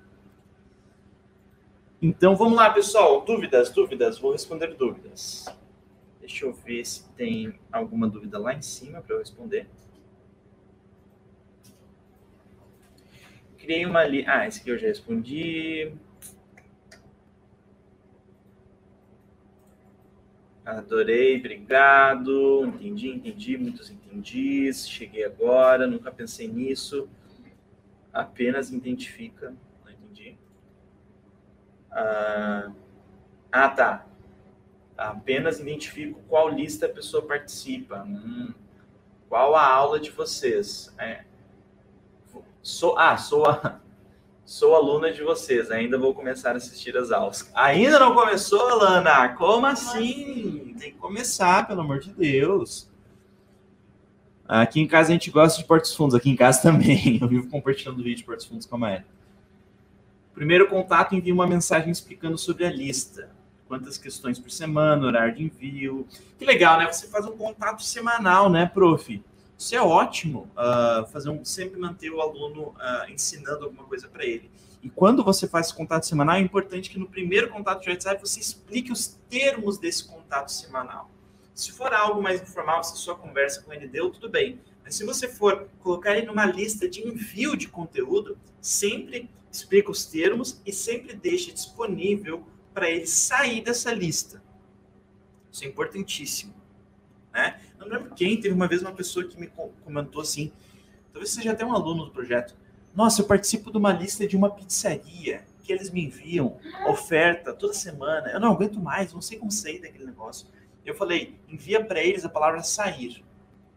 [2.00, 3.20] Então vamos lá, pessoal.
[3.24, 5.44] Dúvidas, dúvidas, vou responder dúvidas.
[6.20, 9.66] Deixa eu ver se tem alguma dúvida lá em cima para eu responder.
[13.58, 14.24] Criei uma li...
[14.28, 15.92] Ah, esse aqui eu já respondi.
[20.64, 22.66] Adorei, obrigado.
[22.66, 24.72] Entendi, entendi, muitos entendi.
[24.72, 27.08] Cheguei agora, nunca pensei nisso.
[28.12, 29.54] Apenas identifica.
[29.84, 30.36] Não entendi.
[31.90, 32.70] Ah,
[33.50, 34.06] ah tá.
[34.96, 38.04] Apenas identifico qual lista a pessoa participa.
[38.04, 38.52] Hum.
[39.28, 40.94] Qual a aula de vocês?
[40.98, 41.24] É.
[42.62, 43.80] Sou, ah, sou a,
[44.44, 47.50] Sou aluna de vocês, ainda vou começar a assistir as aulas.
[47.54, 49.30] Ainda não começou, Alana?
[49.30, 50.74] Como assim?
[50.78, 52.91] Tem que começar, pelo amor de Deus.
[54.60, 57.18] Aqui em casa a gente gosta de Portos Fundos, aqui em casa também.
[57.18, 59.06] Eu vivo compartilhando vídeo de Portos Fundos com a Maia.
[60.34, 63.30] Primeiro contato, envia uma mensagem explicando sobre a lista.
[63.66, 66.06] Quantas questões por semana, horário de envio.
[66.38, 66.92] Que legal, né?
[66.92, 69.24] Você faz um contato semanal, né, prof?
[69.56, 74.22] Isso é ótimo, uh, fazer um, sempre manter o aluno uh, ensinando alguma coisa para
[74.22, 74.50] ele.
[74.82, 78.20] E quando você faz esse contato semanal, é importante que no primeiro contato de WhatsApp
[78.20, 81.08] você explique os termos desse contato semanal.
[81.54, 84.60] Se for algo mais informal, se sua conversa com ele deu, tudo bem.
[84.82, 90.06] Mas se você for colocar ele numa lista de envio de conteúdo, sempre explica os
[90.06, 94.42] termos e sempre deixe disponível para ele sair dessa lista.
[95.50, 96.54] Isso é importantíssimo.
[97.32, 97.60] Né?
[97.78, 99.50] não lembro quem, teve uma vez uma pessoa que me
[99.84, 100.52] comentou assim,
[101.12, 102.54] talvez seja até um aluno do projeto,
[102.94, 107.72] nossa, eu participo de uma lista de uma pizzaria que eles me enviam oferta toda
[107.72, 110.46] semana, eu não aguento mais, não sei como sair daquele negócio.
[110.84, 113.24] Eu falei, envia para eles a palavra sair,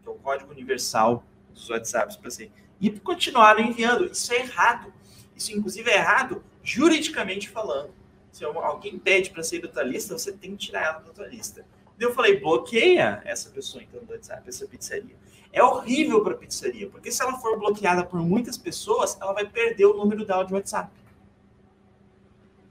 [0.02, 2.50] que é o código universal dos WhatsApps para você.
[2.80, 4.06] E continuaram enviando.
[4.06, 4.92] Isso é errado.
[5.34, 7.90] Isso, inclusive, é errado juridicamente falando.
[8.32, 11.26] Se alguém pede para sair da tua lista, você tem que tirar ela da tua
[11.26, 11.64] lista.
[11.98, 15.16] Eu falei, bloqueia essa pessoa então do WhatsApp, essa pizzaria.
[15.52, 19.46] É horrível para a pizzaria, porque se ela for bloqueada por muitas pessoas, ela vai
[19.46, 20.90] perder o número dela de WhatsApp.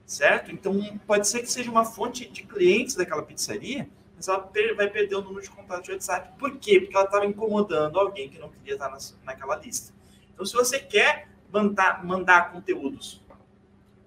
[0.05, 0.51] Certo?
[0.51, 5.16] Então, pode ser que seja uma fonte de clientes daquela pizzaria, mas ela vai perder
[5.16, 6.38] o número de contato de WhatsApp.
[6.38, 6.80] Por quê?
[6.80, 9.93] Porque ela estava incomodando alguém que não queria estar naquela lista.
[10.34, 13.22] Então, se você quer mandar, mandar conteúdos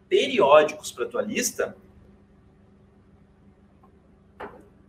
[0.09, 1.77] periódicos para a tua lista,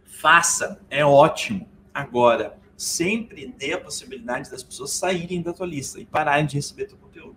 [0.06, 1.68] faça, é ótimo.
[1.94, 6.86] Agora, sempre dê a possibilidade das pessoas saírem da tua lista e pararem de receber
[6.86, 7.36] teu conteúdo.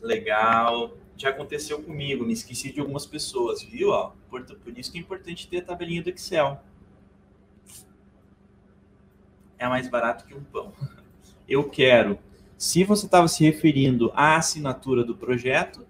[0.00, 0.96] Legal.
[1.16, 3.90] Já aconteceu comigo, me esqueci de algumas pessoas, viu?
[3.90, 6.60] Ó, por, por isso que é importante ter a tabelinha do Excel.
[9.58, 10.72] É mais barato que um pão.
[11.48, 12.18] Eu quero.
[12.56, 15.86] Se você estava se referindo à assinatura do projeto,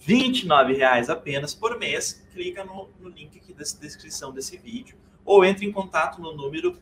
[0.00, 2.26] R$ reais apenas por mês.
[2.32, 6.76] Clica no, no link aqui da descrição desse vídeo ou entre em contato no número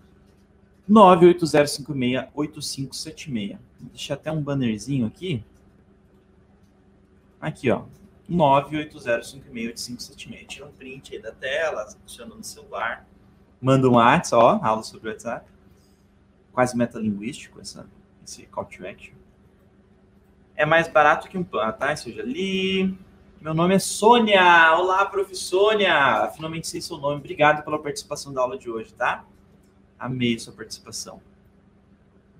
[0.88, 3.58] 980568576.
[3.80, 5.42] Vou deixar até um bannerzinho aqui.
[7.40, 7.84] Aqui, ó.
[8.30, 10.46] 980568576.
[10.46, 13.06] Tira um print aí da tela, funciona no celular.
[13.60, 15.46] Manda um WhatsApp, ó, aula sobre WhatsApp.
[16.52, 17.86] Quase metalinguístico essa,
[18.24, 19.14] esse call to action.
[20.54, 21.92] É mais barato que um pan, tá?
[21.92, 22.98] Isso eu já li.
[23.40, 24.74] Meu nome é Sônia.
[24.74, 25.34] Olá, prof.
[25.36, 26.30] Sônia.
[26.34, 27.16] Finalmente sei seu nome.
[27.16, 29.26] Obrigado pela participação da aula de hoje, tá?
[29.98, 31.20] Amei sua participação.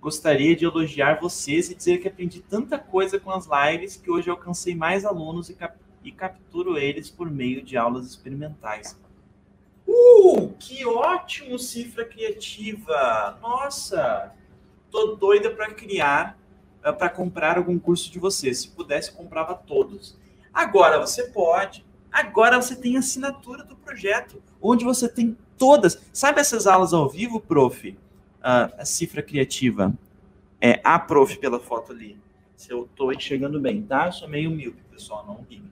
[0.06, 4.30] Gostaria de elogiar vocês e dizer que aprendi tanta coisa com as lives que hoje
[4.30, 8.96] alcancei mais alunos e, cap e capturo eles por meio de aulas experimentais.
[9.84, 13.36] Uh, que ótimo, cifra criativa!
[13.42, 14.32] Nossa,
[14.92, 16.38] tô doida para criar,
[16.84, 18.60] eh, para comprar algum curso de vocês.
[18.60, 20.16] Se pudesse, comprava todos.
[20.54, 21.84] Agora você pode.
[22.12, 26.00] Agora você tem assinatura do projeto, onde você tem todas.
[26.12, 27.98] Sabe essas aulas ao vivo, prof?
[28.48, 29.92] A cifra criativa.
[30.60, 32.18] É a prof pela foto ali.
[32.56, 34.06] Se eu estou enxergando bem, tá?
[34.06, 35.62] Eu sou meio míope, pessoal, não ri.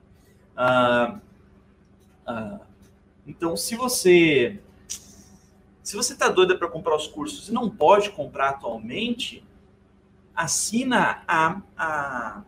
[0.55, 1.19] Uh,
[2.29, 2.59] uh,
[3.25, 4.59] então, se você
[5.85, 9.43] se você está doida para comprar os cursos e não pode comprar atualmente,
[10.35, 12.43] assina a, a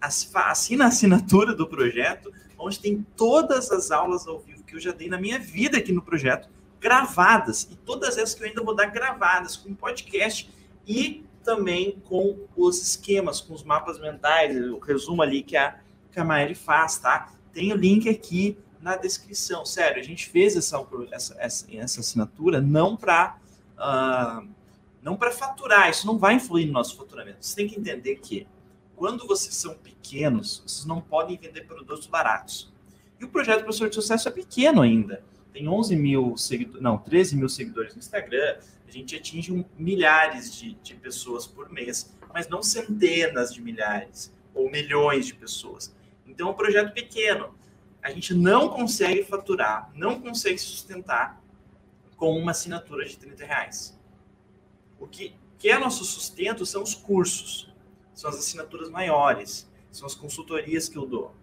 [0.00, 4.92] assina a assinatura do projeto, onde tem todas as aulas ao vivo que eu já
[4.92, 6.48] dei na minha vida aqui no projeto,
[6.82, 10.50] gravadas, e todas essas que eu ainda vou dar gravadas, com podcast
[10.86, 15.78] e também com os esquemas, com os mapas mentais, o resumo ali que a,
[16.10, 17.32] que a Maeli faz, tá?
[17.52, 19.64] Tem o link aqui na descrição.
[19.64, 23.36] Sério, a gente fez essa, essa, essa, essa assinatura não para
[23.76, 24.44] uh, ah,
[25.00, 27.38] não para faturar, isso não vai influir no nosso faturamento.
[27.40, 28.46] Você tem que entender que
[28.94, 32.72] quando vocês são pequenos, vocês não podem vender produtos baratos.
[33.20, 35.24] E o projeto Professor de Sucesso é pequeno ainda.
[35.52, 38.58] Tem 11 mil seguidores, não, 13 mil seguidores no Instagram.
[38.86, 44.70] A gente atinge milhares de, de pessoas por mês, mas não centenas de milhares ou
[44.70, 45.94] milhões de pessoas.
[46.26, 47.54] Então é um projeto pequeno.
[48.02, 51.40] A gente não consegue faturar, não consegue sustentar
[52.16, 53.98] com uma assinatura de 30 reais.
[54.98, 57.72] O que, que é nosso sustento são os cursos
[58.14, 61.34] são as assinaturas maiores, são as consultorias que eu dou,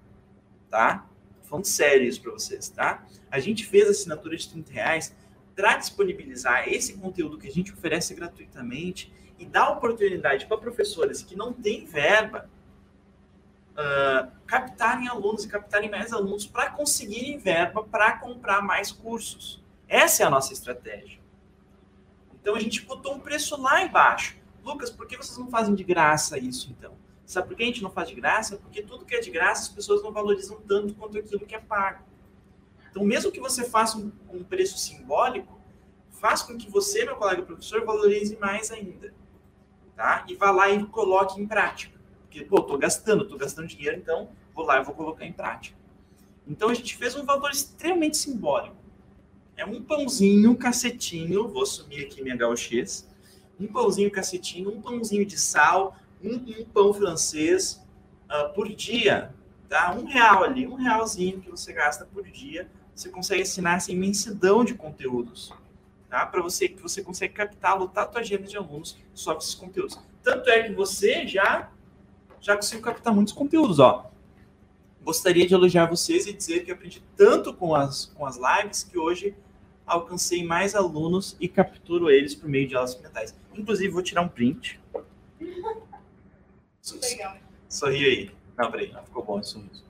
[0.70, 1.09] tá?
[1.50, 3.04] Falando sério isso para vocês, tá?
[3.32, 5.16] A gente fez a assinatura de 30 reais
[5.56, 11.36] para disponibilizar esse conteúdo que a gente oferece gratuitamente e dar oportunidade para professores que
[11.36, 12.48] não têm verba
[13.72, 19.64] uh, captarem alunos e captarem mais alunos para conseguirem verba para comprar mais cursos.
[19.88, 21.20] Essa é a nossa estratégia.
[22.40, 24.38] Então a gente botou um preço lá embaixo.
[24.64, 26.94] Lucas, por que vocês não fazem de graça isso então?
[27.30, 28.58] Sabe por que a gente não faz de graça?
[28.58, 31.60] Porque tudo que é de graça as pessoas não valorizam tanto quanto aquilo que é
[31.60, 32.04] pago.
[32.90, 35.62] Então, mesmo que você faça um, um preço simbólico,
[36.10, 39.14] faz com que você, meu colega professor, valorize mais ainda.
[39.96, 40.26] Tá?
[40.28, 42.00] E vá lá e coloque em prática.
[42.22, 45.78] Porque, pô, tô gastando, tô gastando dinheiro, então vou lá e vou colocar em prática.
[46.48, 48.76] Então, a gente fez um valor extremamente simbólico.
[49.56, 53.08] É um pãozinho, um cacetinho, vou assumir aqui minha gauchês,
[53.60, 57.82] um pãozinho cacetinho, um pãozinho de sal, um, um pão francês
[58.30, 59.34] uh, por dia,
[59.68, 59.94] tá?
[59.94, 64.64] Um real ali, um realzinho que você gasta por dia, você consegue assinar essa imensidão
[64.66, 65.54] de conteúdos,
[66.10, 66.26] tá?
[66.26, 69.56] Para você que você consegue captar, lotar a tua agenda de alunos só com esses
[69.56, 70.00] conteúdos.
[70.22, 71.70] Tanto é que você já
[72.42, 74.10] já conseguiu captar muitos conteúdos, ó.
[75.02, 78.98] gostaria de elogiar vocês e dizer que aprendi tanto com as, com as lives que
[78.98, 79.36] hoje
[79.86, 83.36] alcancei mais alunos e capturo eles por meio de aulas mentais.
[83.54, 84.80] Inclusive, vou tirar um print.
[87.02, 87.38] Legal.
[87.68, 88.32] Sorri aí.
[88.58, 89.84] Não, peraí, não ficou bom esse sorriso.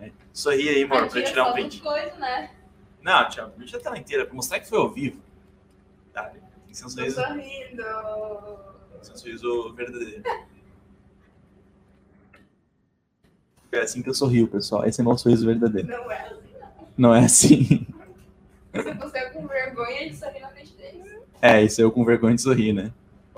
[0.00, 0.10] É.
[0.32, 1.80] Sorri aí, amor, para tirar um print.
[1.80, 2.50] Coisa, né?
[3.02, 5.20] Não, tchau, print a tela inteira, para mostrar que foi ao vivo.
[6.12, 7.16] Tá, tem que ser um sorriso.
[7.16, 7.84] Tô sorrindo.
[8.90, 10.22] Tem que ser um sorriso verdadeiro.
[13.72, 14.84] É assim que eu sorrio, pessoal.
[14.86, 15.88] Esse é meu sorriso verdadeiro.
[15.88, 16.88] Não é assim, não.
[16.96, 17.86] Não é assim.
[18.72, 21.12] Se você é com vergonha de sorrir na frente deles.
[21.42, 22.92] É, isso eu com vergonha de sorrir, né?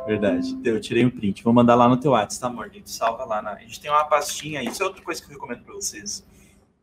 [0.06, 0.56] Verdade.
[0.64, 1.42] Eu tirei um print.
[1.42, 2.66] Vou mandar lá no teu WhatsApp, tá, amor?
[2.66, 3.42] A gente salva lá.
[3.42, 3.52] Na...
[3.52, 4.62] A gente tem uma pastinha.
[4.62, 6.24] Isso é outra coisa que eu recomendo para vocês.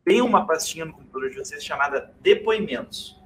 [0.04, 3.18] Tem uma pastinha no computador de vocês chamada depoimentos.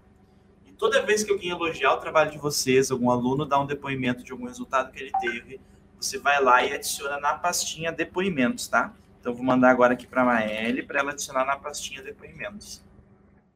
[0.65, 4.23] E toda vez que alguém elogiar o trabalho de vocês, algum aluno dá um depoimento
[4.23, 5.61] de algum resultado que ele teve,
[6.01, 8.95] você vai lá e adiciona na pastinha depoimentos, tá?
[9.21, 12.81] Então vou mandar agora aqui para a Maeli para ela adicionar na pastinha depoimentos.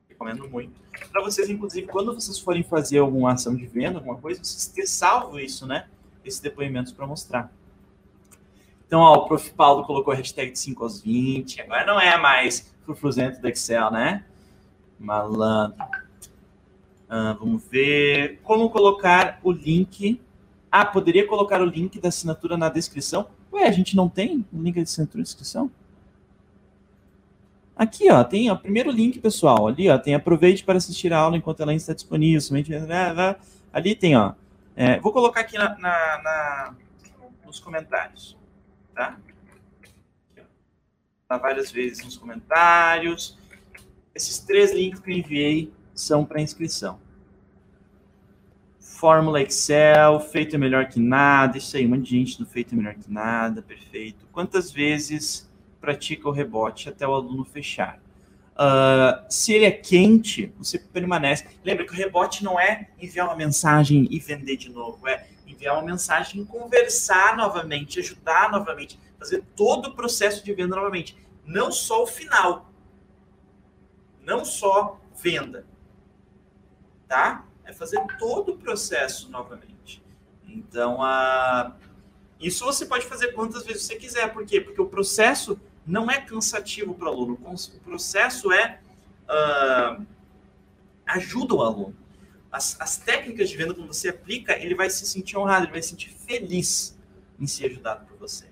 [0.09, 0.73] Recomendo muito.
[1.13, 4.87] Para vocês, inclusive, quando vocês forem fazer alguma ação de venda, alguma coisa, vocês ter
[4.87, 5.89] salvo isso, né?
[6.25, 7.53] Esses depoimentos para mostrar.
[8.87, 9.51] Então, ó, o Prof.
[9.53, 11.63] Paulo colocou a hashtag de 5 aos 20.
[11.63, 14.25] Agora não é mais frufruzento do Excel, né?
[14.99, 15.83] Malandro.
[17.09, 18.39] Ah, vamos ver.
[18.43, 20.21] Como colocar o link.
[20.71, 23.29] Ah, poderia colocar o link da assinatura na descrição?
[23.53, 25.71] Ué, a gente não tem o link de assinatura na descrição?
[27.75, 29.67] Aqui, ó, tem o primeiro link, pessoal.
[29.67, 32.41] Ali, ó, tem aproveite para assistir a aula enquanto ela ainda está disponível.
[32.41, 32.73] Somente...
[33.73, 34.35] Ali tem, ó.
[34.75, 36.75] É, vou colocar aqui na, na, na,
[37.45, 38.37] nos comentários,
[38.95, 39.19] tá?
[41.29, 43.39] Tá várias vezes nos comentários.
[44.15, 47.01] Esses três links que eu enviei são para inscrição.
[48.79, 51.59] Fórmula Excel, feito é melhor que nada.
[51.59, 54.27] Isso aí, um monte de gente no feito é melhor que nada, perfeito.
[54.31, 55.51] Quantas vezes
[55.81, 58.02] pratica o rebote até o aluno fechar?
[58.53, 61.47] Uh, se ele é quente, você permanece.
[61.65, 65.75] Lembra que o rebote não é enviar uma mensagem e vender de novo, é enviar
[65.75, 71.17] uma mensagem, conversar novamente, ajudar novamente, fazer todo o processo de venda novamente,
[71.47, 72.71] não só o final,
[74.23, 75.67] não só venda,
[77.09, 77.47] tá?
[77.65, 80.03] É fazer todo o processo novamente.
[80.47, 81.73] Então, uh,
[82.39, 84.61] isso você pode fazer quantas vezes você quiser, por quê?
[84.61, 87.39] Porque o processo não é cansativo para o aluno.
[87.43, 88.81] O processo é
[89.29, 90.05] uh,
[91.07, 91.97] ajuda o aluno.
[92.51, 95.83] As, as, técnicas de venda, quando você aplica, ele vai se sentir honrado, ele vai
[95.83, 96.99] se sentir feliz
[97.41, 98.47] em ser ajudado por você.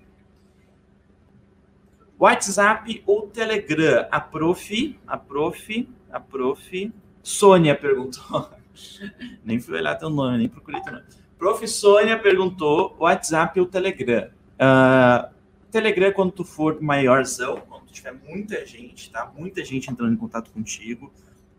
[2.18, 4.06] WhatsApp ou Telegram?
[4.10, 6.92] A prof, a prof, a prof.
[7.22, 8.50] Sônia perguntou.
[9.44, 11.04] nem fui olhar teu nome, nem procurei teu nome.
[11.38, 11.66] Prof.
[11.66, 14.30] Sônia perguntou: WhatsApp ou Telegram?
[14.56, 15.39] Uh,
[15.70, 19.30] Telegram, quando tu for maiorzão, quando tiver muita gente, tá?
[19.36, 21.10] Muita gente entrando em contato contigo, uh,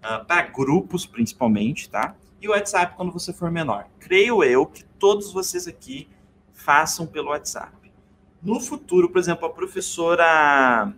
[0.02, 2.16] ah, para grupos principalmente, tá?
[2.42, 3.88] E o WhatsApp quando você for menor.
[4.00, 6.10] Creio eu que todos vocês aqui
[6.54, 7.92] façam pelo WhatsApp.
[8.42, 10.94] No futuro, por exemplo, a professora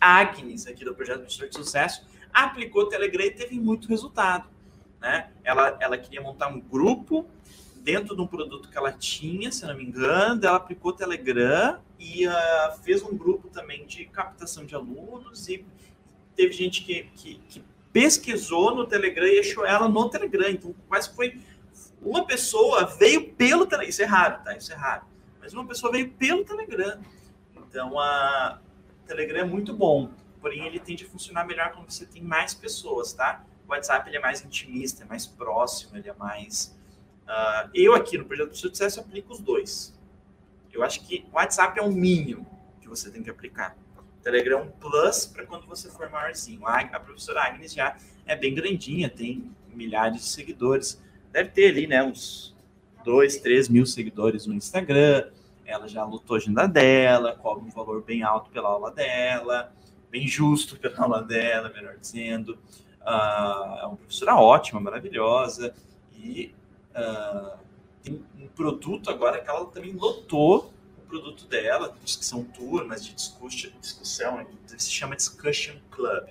[0.00, 4.48] Agnes, aqui do Projeto Professor de Sucesso, aplicou o Telegram e teve muito resultado.
[5.00, 5.30] Né?
[5.44, 7.26] Ela, ela queria montar um grupo
[7.82, 12.26] dentro de um produto que ela tinha, se não me engano, ela aplicou Telegram e
[12.26, 12.32] uh,
[12.82, 15.64] fez um grupo também de captação de alunos e
[16.36, 20.48] teve gente que, que, que, pesquisou no Telegram e achou ela no Telegram.
[20.48, 21.38] Então, quase foi
[22.00, 23.88] uma pessoa veio pelo Telegram.
[23.88, 24.56] Isso é raro, tá?
[24.56, 25.04] Isso é raro.
[25.40, 26.98] Mas uma pessoa veio pelo Telegram.
[27.54, 28.60] Então, a
[29.06, 30.10] Telegram é muito bom.
[30.40, 33.44] Porém, ele tende a funcionar melhor quando você tem mais pessoas, tá?
[33.68, 36.74] O WhatsApp ele é mais intimista, é mais próximo, ele é mais
[37.24, 39.98] Uh, eu aqui no projeto de sucesso aplico os dois.
[40.72, 42.46] Eu acho que o WhatsApp é um mínimo
[42.80, 43.76] que você tem que aplicar.
[43.96, 46.66] O Telegram é plus para quando você for maiorzinho.
[46.66, 47.96] A, a professora Agnes já
[48.26, 51.00] é bem grandinha, tem milhares de seguidores.
[51.30, 52.54] Deve ter ali, né, uns
[53.04, 55.30] 2, 3 mil seguidores no Instagram.
[55.64, 59.72] Ela já lutou a agenda dela, cobra um valor bem alto pela aula dela,
[60.10, 62.58] bem justo pela aula dela, melhor dizendo.
[63.00, 65.74] Uh, é uma professora ótima, maravilhosa.
[66.14, 66.54] E
[66.94, 67.58] Uh,
[68.02, 73.14] tem um produto agora que ela também lotou o produto dela, que são turmas de
[73.14, 74.46] discussão,
[74.76, 76.30] se chama Discussion Club.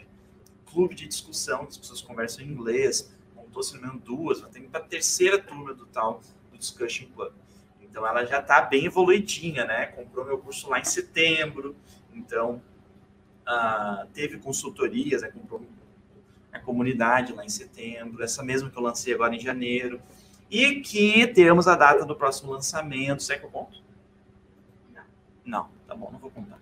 [0.66, 4.62] Clube de discussão, as pessoas conversam em inglês, montou se não me engano duas, ter
[4.64, 6.22] para a terceira turma do tal
[6.52, 7.34] do Discussion Club.
[7.82, 9.88] Então ela já está bem evoluidinha, né?
[9.88, 11.76] Comprou meu curso lá em setembro,
[12.14, 12.62] então
[13.48, 15.30] uh, teve consultorias, né?
[15.30, 15.62] comprou
[16.52, 20.02] a comunidade lá em setembro, essa mesma que eu lancei agora em janeiro.
[20.52, 23.24] E que temos a data do próximo lançamento.
[23.24, 23.82] Será que eu conto?
[25.46, 26.60] Não, tá bom, não vou contar.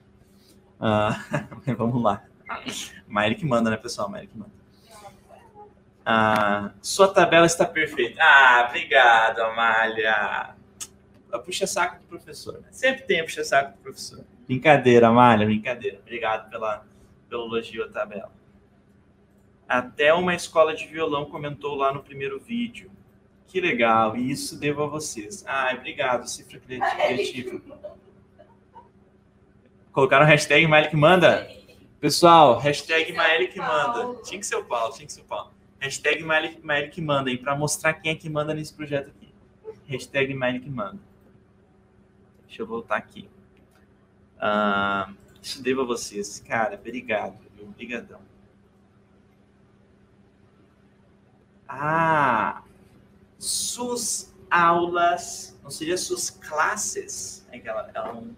[0.79, 1.19] Ah,
[1.75, 2.23] vamos lá.
[3.07, 4.07] Maíra que manda, né, pessoal?
[4.07, 4.51] Maíra que manda.
[6.05, 8.21] Ah, sua tabela está perfeita.
[8.21, 10.55] Ah, obrigado, Amália.
[11.43, 12.59] Puxa saco do professor.
[12.61, 12.67] Né?
[12.71, 14.23] Sempre tem puxa saco do professor.
[14.47, 15.99] Brincadeira, Amália, brincadeira.
[15.99, 16.85] Obrigado pela,
[17.27, 18.31] pelo elogio à tabela.
[19.67, 22.91] Até uma escola de violão comentou lá no primeiro vídeo.
[23.49, 25.43] Que legal, e isso devo a vocês.
[25.45, 27.59] Ah, obrigado, Cifra Criativa.
[29.91, 31.49] Colocaram hashtag que manda?
[31.99, 34.21] Pessoal, hashtag que manda.
[34.21, 35.51] Tinha que ser o Paulo, tinha que ser o Paulo.
[35.79, 36.23] Hashtag
[36.91, 39.33] que manda, para mostrar quem é que manda nesse projeto aqui.
[39.87, 40.99] Hashtag que manda.
[42.45, 43.27] Deixa eu voltar aqui.
[44.39, 45.11] Ah,
[45.41, 46.39] isso devo a vocês.
[46.47, 47.35] Cara, obrigado.
[47.59, 48.21] Obrigadão.
[51.67, 52.63] Ah,
[53.39, 57.47] suas aulas, não seria suas classes?
[57.51, 58.35] É que ela, ela é um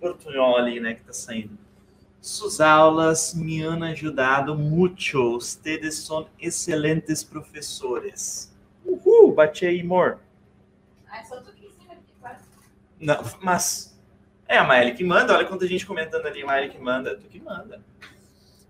[0.00, 1.58] portunhol ali, né, que tá saindo
[2.20, 5.36] sus aulas me han ajudado mucho.
[5.36, 8.54] Ustedes son excelentes professores.
[8.84, 10.18] Uhul, bate aí, amor.
[11.08, 12.44] Ah, é só tu que ensina aqui, quase.
[13.00, 13.98] Não, mas
[14.46, 15.34] é a Maeli que manda.
[15.34, 17.16] Olha quanta gente comentando ali, Maeli que manda.
[17.16, 17.80] Tu que manda.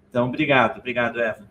[0.08, 1.47] Então, obrigado, obrigado, Eva.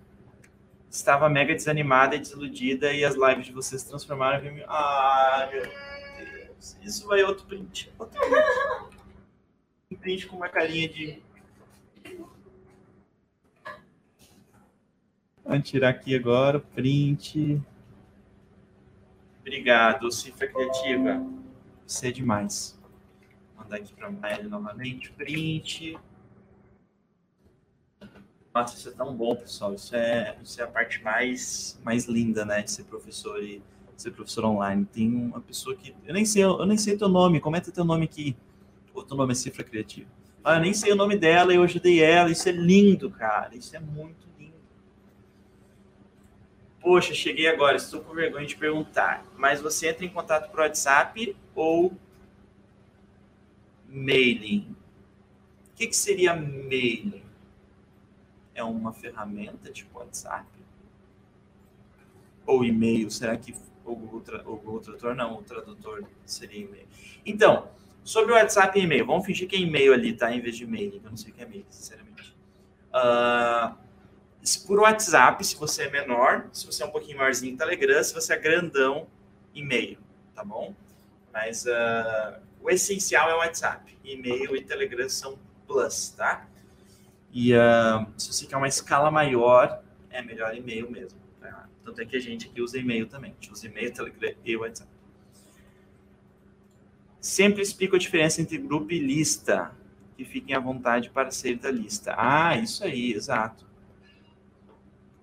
[0.98, 4.64] Estava mega desanimada e desiludida e as lives de vocês transformaram em...
[4.68, 6.76] Ah, meu Deus.
[6.82, 7.94] Isso vai outro print.
[8.00, 8.98] Outro print.
[9.92, 11.22] Um print com uma carinha de
[15.46, 17.62] Vamos tirar aqui agora, print.
[19.42, 21.24] Obrigado, Cifra Criativa.
[21.86, 22.78] Você é demais.
[23.56, 25.96] Vou mandar aqui para a novamente, print.
[28.58, 29.74] Nossa, isso é tão bom, pessoal.
[29.76, 33.62] Isso é, isso é a parte mais, mais linda, né, de ser professor e
[33.96, 34.86] ser professor online.
[34.86, 37.40] Tem uma pessoa que eu nem sei, eu nem sei teu nome.
[37.40, 38.36] Comenta teu nome aqui.
[38.94, 40.10] O teu nome é Cifra Criativa.
[40.44, 42.32] Ah, eu nem sei o nome dela eu ajudei ela.
[42.32, 43.56] Isso é lindo, cara.
[43.56, 44.28] Isso é muito
[46.80, 49.26] Poxa, cheguei agora, estou com vergonha de perguntar.
[49.36, 51.92] Mas você entra em contato por WhatsApp ou
[53.90, 54.74] mailing?
[55.74, 57.27] O que, que seria mailing?
[58.58, 60.48] É uma ferramenta tipo WhatsApp?
[62.44, 63.12] Ou e-mail?
[63.12, 63.54] Será que
[63.86, 66.88] o Google, o Google Tradutor não, o tradutor seria e-mail?
[67.24, 67.70] Então,
[68.04, 70.34] sobre o WhatsApp e e-mail, vamos fingir que é e-mail ali, tá?
[70.34, 72.36] Em vez de mailing, eu não sei o que é e-mail, sinceramente.
[72.90, 73.78] Uh,
[74.66, 78.34] por WhatsApp, se você é menor, se você é um pouquinho maiorzinho, Telegram, se você
[78.34, 79.06] é grandão,
[79.54, 80.00] e-mail,
[80.34, 80.74] tá bom?
[81.32, 83.96] Mas uh, o essencial é o WhatsApp.
[84.04, 86.48] E-mail e Telegram são plus, tá?
[87.40, 91.20] E uh, se você quer uma escala maior, é melhor e-mail mesmo.
[91.40, 91.70] Tá?
[91.86, 93.30] Tanto é que a gente aqui usa e-mail também.
[93.30, 94.90] A gente usa e-mail, Telegram e WhatsApp.
[97.22, 99.72] Sempre explico a diferença entre grupo e lista.
[100.16, 102.16] Que fiquem à vontade para ser da lista.
[102.18, 103.68] Ah, isso aí, exato.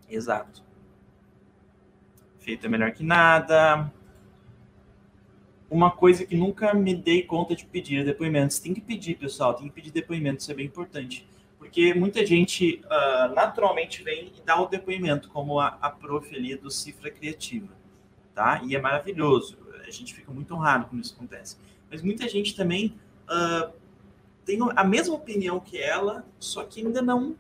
[0.08, 0.62] Exato.
[2.38, 3.92] Feito é melhor que nada.
[5.68, 8.60] Uma coisa que nunca me dei conta de pedir depoimentos.
[8.60, 11.26] Tem que pedir, pessoal, tem que pedir depoimento, isso é bem importante.
[11.74, 16.54] Porque muita gente uh, naturalmente vem e dá o depoimento, como a, a prof ali
[16.54, 17.74] do Cifra Criativa,
[18.32, 18.62] tá?
[18.64, 21.56] E é maravilhoso, a gente fica muito honrado quando isso acontece.
[21.90, 22.94] Mas muita gente também
[23.28, 23.72] uh,
[24.44, 27.34] tem a mesma opinião que ela, só que ainda não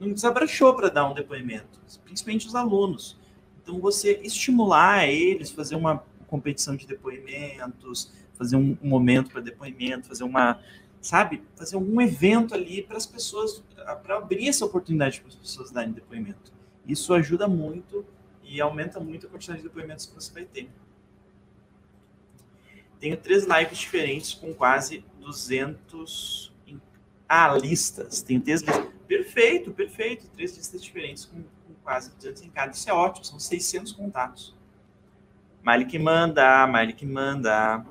[0.00, 3.18] não desabrachou para dar um depoimento, principalmente os alunos.
[3.62, 10.08] Então, você estimular eles, fazer uma competição de depoimentos, fazer um, um momento para depoimento,
[10.08, 10.58] fazer uma,
[11.04, 13.62] sabe, fazer algum evento ali para as pessoas,
[14.02, 16.52] para abrir essa oportunidade para as pessoas darem depoimento.
[16.86, 18.04] Isso ajuda muito
[18.42, 20.70] e aumenta muito a quantidade de depoimentos que você vai ter.
[22.98, 26.52] Tenho três lives diferentes com quase 200
[27.28, 28.22] ah, listas.
[28.22, 28.86] Tenho três listas.
[29.06, 30.26] Perfeito, perfeito.
[30.28, 32.72] Três listas diferentes com, com quase 200 em cada.
[32.72, 34.54] Isso é ótimo, são 600 contatos.
[35.88, 36.66] Que manda,
[36.96, 37.84] que manda.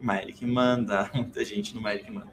[0.00, 1.10] Miley que manda.
[1.14, 2.32] Muita gente no Miley que manda.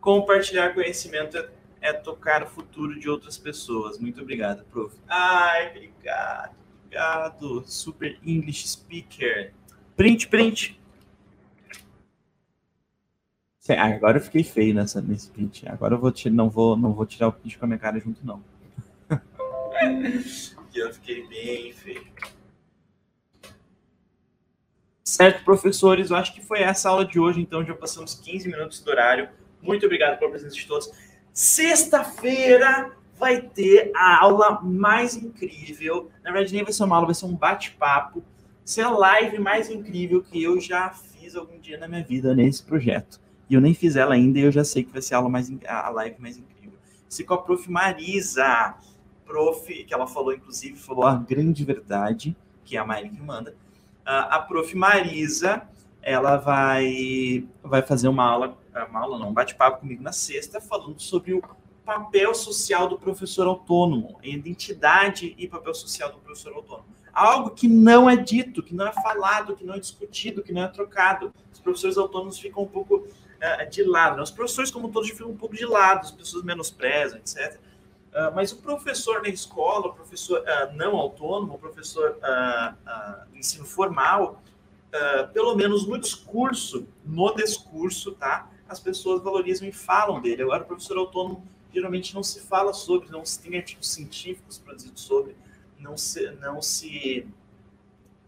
[0.00, 1.48] Compartilhar conhecimento é,
[1.80, 3.98] é, tocar o futuro de outras pessoas.
[3.98, 4.96] Muito obrigado, prof.
[5.08, 6.54] Ai, obrigado,
[6.84, 7.64] obrigado.
[7.66, 9.52] Super English Speaker.
[9.96, 10.78] Print, print.
[13.76, 15.68] Agora eu fiquei feio nessa, nesse print.
[15.68, 18.00] Agora eu vou tirar, não, vou, não vou tirar o print com a minha cara
[18.00, 18.42] junto, não.
[20.74, 22.06] eu fiquei bem feio.
[25.08, 28.80] Certo, professores, eu acho que foi essa aula de hoje, então já passamos 15 minutos
[28.80, 29.30] do horário.
[29.62, 30.92] Muito obrigado pela presença de todos.
[31.32, 36.10] Sexta-feira vai ter a aula mais incrível.
[36.22, 38.20] Na verdade, nem vai ser uma aula, vai ser um bate-papo.
[38.20, 42.34] Vai ser a live mais incrível que eu já fiz algum dia na minha vida
[42.34, 43.18] nesse projeto
[43.48, 45.30] E eu nem fiz ela ainda e eu já sei que vai ser a, aula
[45.30, 46.78] mais, a live mais incrível.
[47.08, 47.70] Se com a prof.
[47.70, 48.74] Marisa,
[49.24, 53.56] prof, que ela falou, inclusive, falou a grande verdade, que é a Mari que manda.
[54.08, 54.74] A prof.
[54.74, 55.68] Marisa,
[56.00, 58.58] ela vai, vai fazer uma aula,
[58.88, 61.42] uma aula não, um bate-papo comigo na sexta, falando sobre o
[61.84, 66.86] papel social do professor autônomo, identidade e papel social do professor autônomo.
[67.12, 70.62] Algo que não é dito, que não é falado, que não é discutido, que não
[70.62, 71.34] é trocado.
[71.52, 74.16] Os professores autônomos ficam um pouco uh, de lado.
[74.16, 74.22] Né?
[74.22, 77.58] Os professores, como todos, ficam um pouco de lado, as pessoas menosprezam, etc.
[78.18, 82.18] Uh, ah, mas o professor na escola, o professor uh, não autônomo, o professor
[83.30, 84.42] de ensino formal,
[85.32, 88.50] pelo menos no discurso, no discurso, tá?
[88.68, 90.42] As pessoas valorizam e falam dele.
[90.42, 95.02] Agora, o professor autônomo geralmente não se fala sobre, não se tem artigos científicos produzidos
[95.02, 95.36] sobre,
[95.78, 97.26] não se, não se,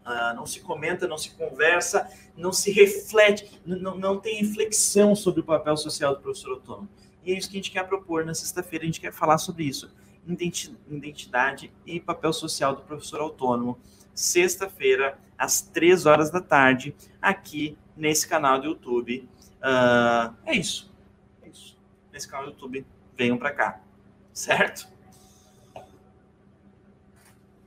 [0.05, 5.41] uh, não se comenta, não se conversa, não se reflete, não, não tem reflexão sobre
[5.41, 6.89] o papel social do professor autônomo.
[7.23, 9.63] E é isso que a gente quer propor na sexta-feira, a gente quer falar sobre
[9.63, 9.93] isso.
[10.87, 13.79] Identidade e papel social do professor autônomo.
[14.13, 19.27] Sexta-feira, às três horas da tarde, aqui nesse canal do YouTube.
[19.59, 20.91] Uh, é isso.
[21.43, 21.77] É isso.
[22.11, 22.85] Nesse canal do YouTube
[23.15, 23.81] venham para cá.
[24.33, 24.87] Certo?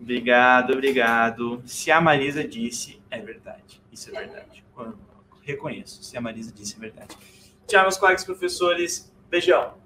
[0.01, 1.63] Obrigado, obrigado.
[1.65, 3.81] Se a Marisa disse, é verdade.
[3.93, 4.65] Isso é verdade.
[5.43, 6.03] Reconheço.
[6.03, 7.17] Se a Marisa disse, é verdade.
[7.67, 9.14] Tchau, meus colegas professores.
[9.31, 9.84] Beijão.